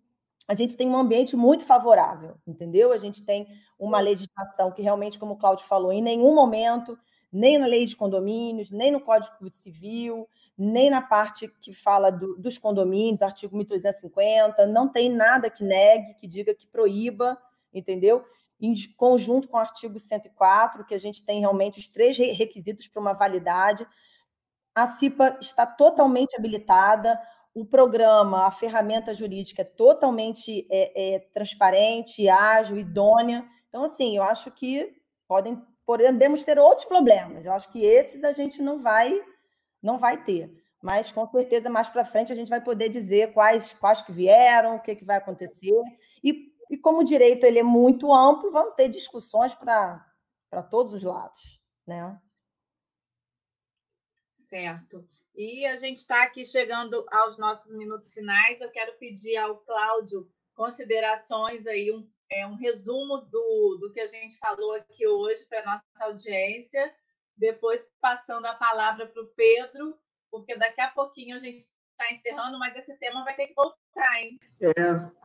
[0.50, 2.92] a gente tem um ambiente muito favorável, entendeu?
[2.92, 3.48] A gente tem
[3.80, 6.98] uma legislação que realmente, como o Cláudio falou, em nenhum momento,
[7.32, 10.28] nem na lei de condomínios, nem no Código Civil,
[10.58, 16.16] nem na parte que fala do, dos condomínios, artigo 1350, não tem nada que negue,
[16.16, 17.38] que diga que proíba,
[17.74, 18.26] entendeu?
[18.60, 23.02] Em conjunto com o artigo 104, que a gente tem realmente os três requisitos para
[23.02, 23.88] uma validade.
[24.76, 27.18] A CIPA está totalmente habilitada,
[27.54, 33.46] o programa, a ferramenta jurídica é totalmente é, é, transparente, ágil, idônea.
[33.70, 34.94] Então, assim, eu acho que
[35.28, 37.46] podem, podemos ter outros problemas.
[37.46, 39.24] Eu acho que esses a gente não vai
[39.82, 40.52] não vai ter.
[40.82, 44.76] Mas com certeza mais para frente a gente vai poder dizer quais, quais que vieram,
[44.76, 45.74] o que, que vai acontecer.
[46.24, 51.04] E, e como o direito ele é muito amplo, vamos ter discussões para todos os
[51.04, 51.62] lados.
[51.86, 52.20] Né?
[54.48, 55.08] Certo.
[55.36, 58.62] E a gente está aqui chegando aos nossos minutos finais.
[58.62, 64.08] Eu quero pedir ao Cláudio considerações aí, um, é, um resumo do, do que a
[64.08, 66.94] gente falou aqui hoje para a nossa audiência
[67.40, 69.96] depois passando a palavra para o Pedro,
[70.30, 74.22] porque daqui a pouquinho a gente está encerrando, mas esse tema vai ter que voltar,
[74.22, 74.38] hein?
[74.62, 74.74] É,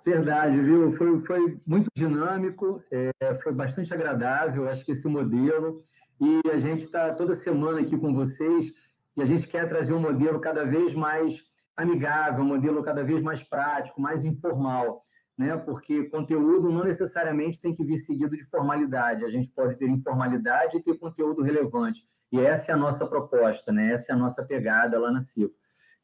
[0.05, 0.97] verdade, viu?
[0.97, 5.83] Foi, foi muito dinâmico, é, foi bastante agradável, acho que esse modelo,
[6.21, 8.73] e a gente está toda semana aqui com vocês,
[9.17, 11.43] e a gente quer trazer um modelo cada vez mais
[11.77, 15.03] amigável, um modelo cada vez mais prático, mais informal
[15.37, 15.57] né?
[15.57, 19.25] porque conteúdo não necessariamente tem que vir seguido de formalidade.
[19.25, 22.05] A gente pode ter informalidade e ter conteúdo relevante.
[22.33, 23.93] E essa é a nossa proposta, né?
[23.93, 25.55] essa é a nossa pegada lá na CIPO.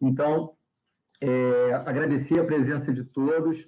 [0.00, 0.54] Então,
[1.20, 3.66] é, agradecer a presença de todos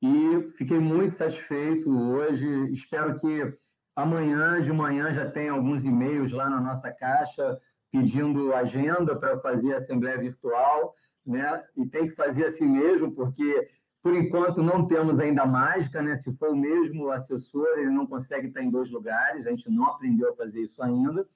[0.00, 2.46] e fiquei muito satisfeito hoje.
[2.72, 3.56] Espero que
[3.96, 7.58] amanhã de manhã já tenha alguns e-mails lá na nossa caixa
[7.90, 10.94] pedindo agenda para fazer a assembleia virtual,
[11.24, 11.62] né?
[11.76, 13.68] E tem que fazer assim mesmo, porque
[14.04, 16.14] por enquanto, não temos ainda mágica, né?
[16.14, 19.86] Se for o mesmo assessor, ele não consegue estar em dois lugares, a gente não
[19.86, 21.26] aprendeu a fazer isso ainda.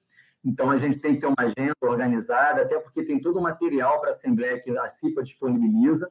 [0.45, 3.99] Então, a gente tem que ter uma agenda organizada, até porque tem todo o material
[3.99, 6.07] para a Assembleia que a CIPA disponibiliza,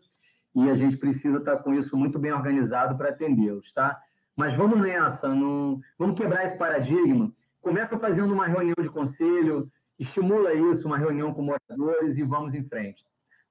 [0.52, 3.96] e a gente precisa estar com isso muito bem organizado para atendê-los, tá?
[4.34, 5.80] Mas vamos nessa, não...
[5.96, 7.32] vamos quebrar esse paradigma.
[7.62, 12.64] Começa fazendo uma reunião de conselho, estimula isso, uma reunião com moradores e vamos em
[12.64, 13.06] frente.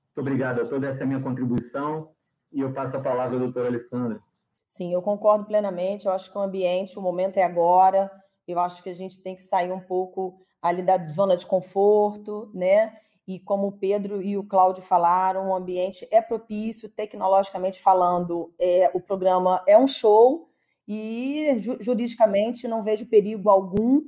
[0.07, 2.16] Muito obrigado a todos, essa é a minha contribuição
[2.57, 4.19] e eu passo a palavra à doutora Alessandra.
[4.65, 6.07] Sim, eu concordo plenamente.
[6.07, 8.11] Eu acho que o ambiente, o momento é agora.
[8.47, 12.49] Eu acho que a gente tem que sair um pouco ali da zona de conforto,
[12.55, 12.97] né?
[13.27, 18.89] E como o Pedro e o Cláudio falaram, o ambiente é propício, tecnologicamente falando, é,
[18.91, 20.49] o programa é um show
[20.87, 24.01] e juridicamente não vejo perigo algum.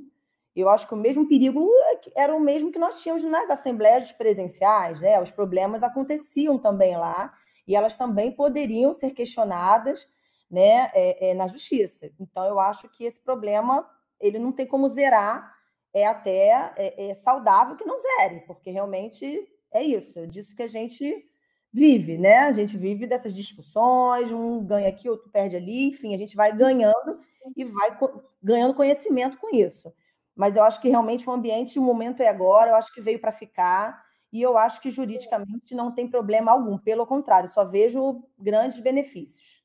[0.56, 1.70] Eu acho que o mesmo perigo
[2.16, 5.20] era o mesmo que nós tínhamos nas assembleias presenciais, né?
[5.20, 7.32] Os problemas aconteciam também lá
[7.70, 10.08] e elas também poderiam ser questionadas
[10.50, 12.10] né, é, é, na justiça.
[12.18, 15.54] Então, eu acho que esse problema ele não tem como zerar,
[15.94, 20.64] é até é, é saudável que não zere, porque realmente é isso, é disso que
[20.64, 21.24] a gente
[21.72, 22.38] vive, né?
[22.38, 26.52] A gente vive dessas discussões, um ganha aqui, outro perde ali, enfim, a gente vai
[26.52, 27.20] ganhando
[27.56, 27.96] e vai
[28.42, 29.92] ganhando conhecimento com isso.
[30.34, 33.20] Mas eu acho que realmente o ambiente, o momento é agora, eu acho que veio
[33.20, 38.22] para ficar e eu acho que juridicamente não tem problema algum, pelo contrário, só vejo
[38.38, 39.62] grandes benefícios.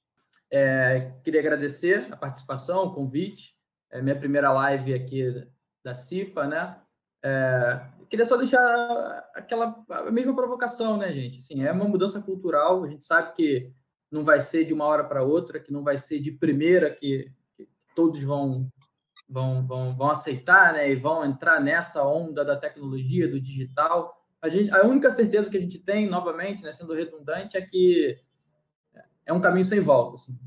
[0.51, 3.55] É, queria agradecer a participação, o convite.
[3.91, 5.47] É minha primeira live aqui
[5.83, 6.77] da CIPA, né?
[7.23, 8.59] É, queria só deixar
[9.35, 11.37] aquela a mesma provocação, né, gente?
[11.39, 12.83] Assim, é uma mudança cultural.
[12.83, 13.71] A gente sabe que
[14.11, 17.31] não vai ser de uma hora para outra, que não vai ser de primeira que,
[17.55, 18.69] que todos vão,
[19.27, 20.89] vão, vão, vão aceitar, né?
[20.89, 24.24] E vão entrar nessa onda da tecnologia, do digital.
[24.45, 28.15] A, gente, a única certeza que a gente tem, novamente, né, sendo redundante, é que
[29.25, 30.15] é um caminho sem volta.
[30.15, 30.37] Assim.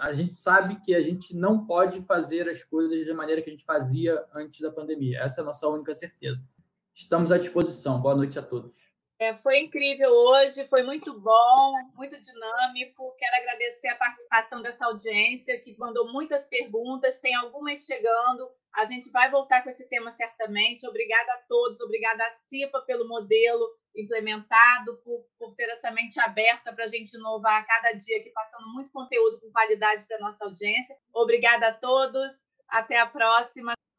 [0.00, 3.52] A, gente sabe que a gente não pode fazer as coisas da maneira que a
[3.52, 5.20] gente fazia antes da pandemia.
[5.20, 6.40] Essa é a nossa única certeza.
[6.94, 8.00] Estamos à disposição.
[8.00, 8.87] Boa noite a todos.
[9.20, 13.16] É, foi incrível hoje, foi muito bom, muito dinâmico.
[13.18, 18.48] Quero agradecer a participação dessa audiência que mandou muitas perguntas, tem algumas chegando.
[18.72, 20.86] A gente vai voltar com esse tema certamente.
[20.86, 26.72] Obrigada a todos, obrigada a CIPA pelo modelo implementado, por, por ter essa mente aberta
[26.72, 30.20] para a gente inovar a cada dia, aqui passando muito conteúdo com qualidade para a
[30.20, 30.96] nossa audiência.
[31.12, 32.30] Obrigada a todos,
[32.68, 33.77] até a próxima.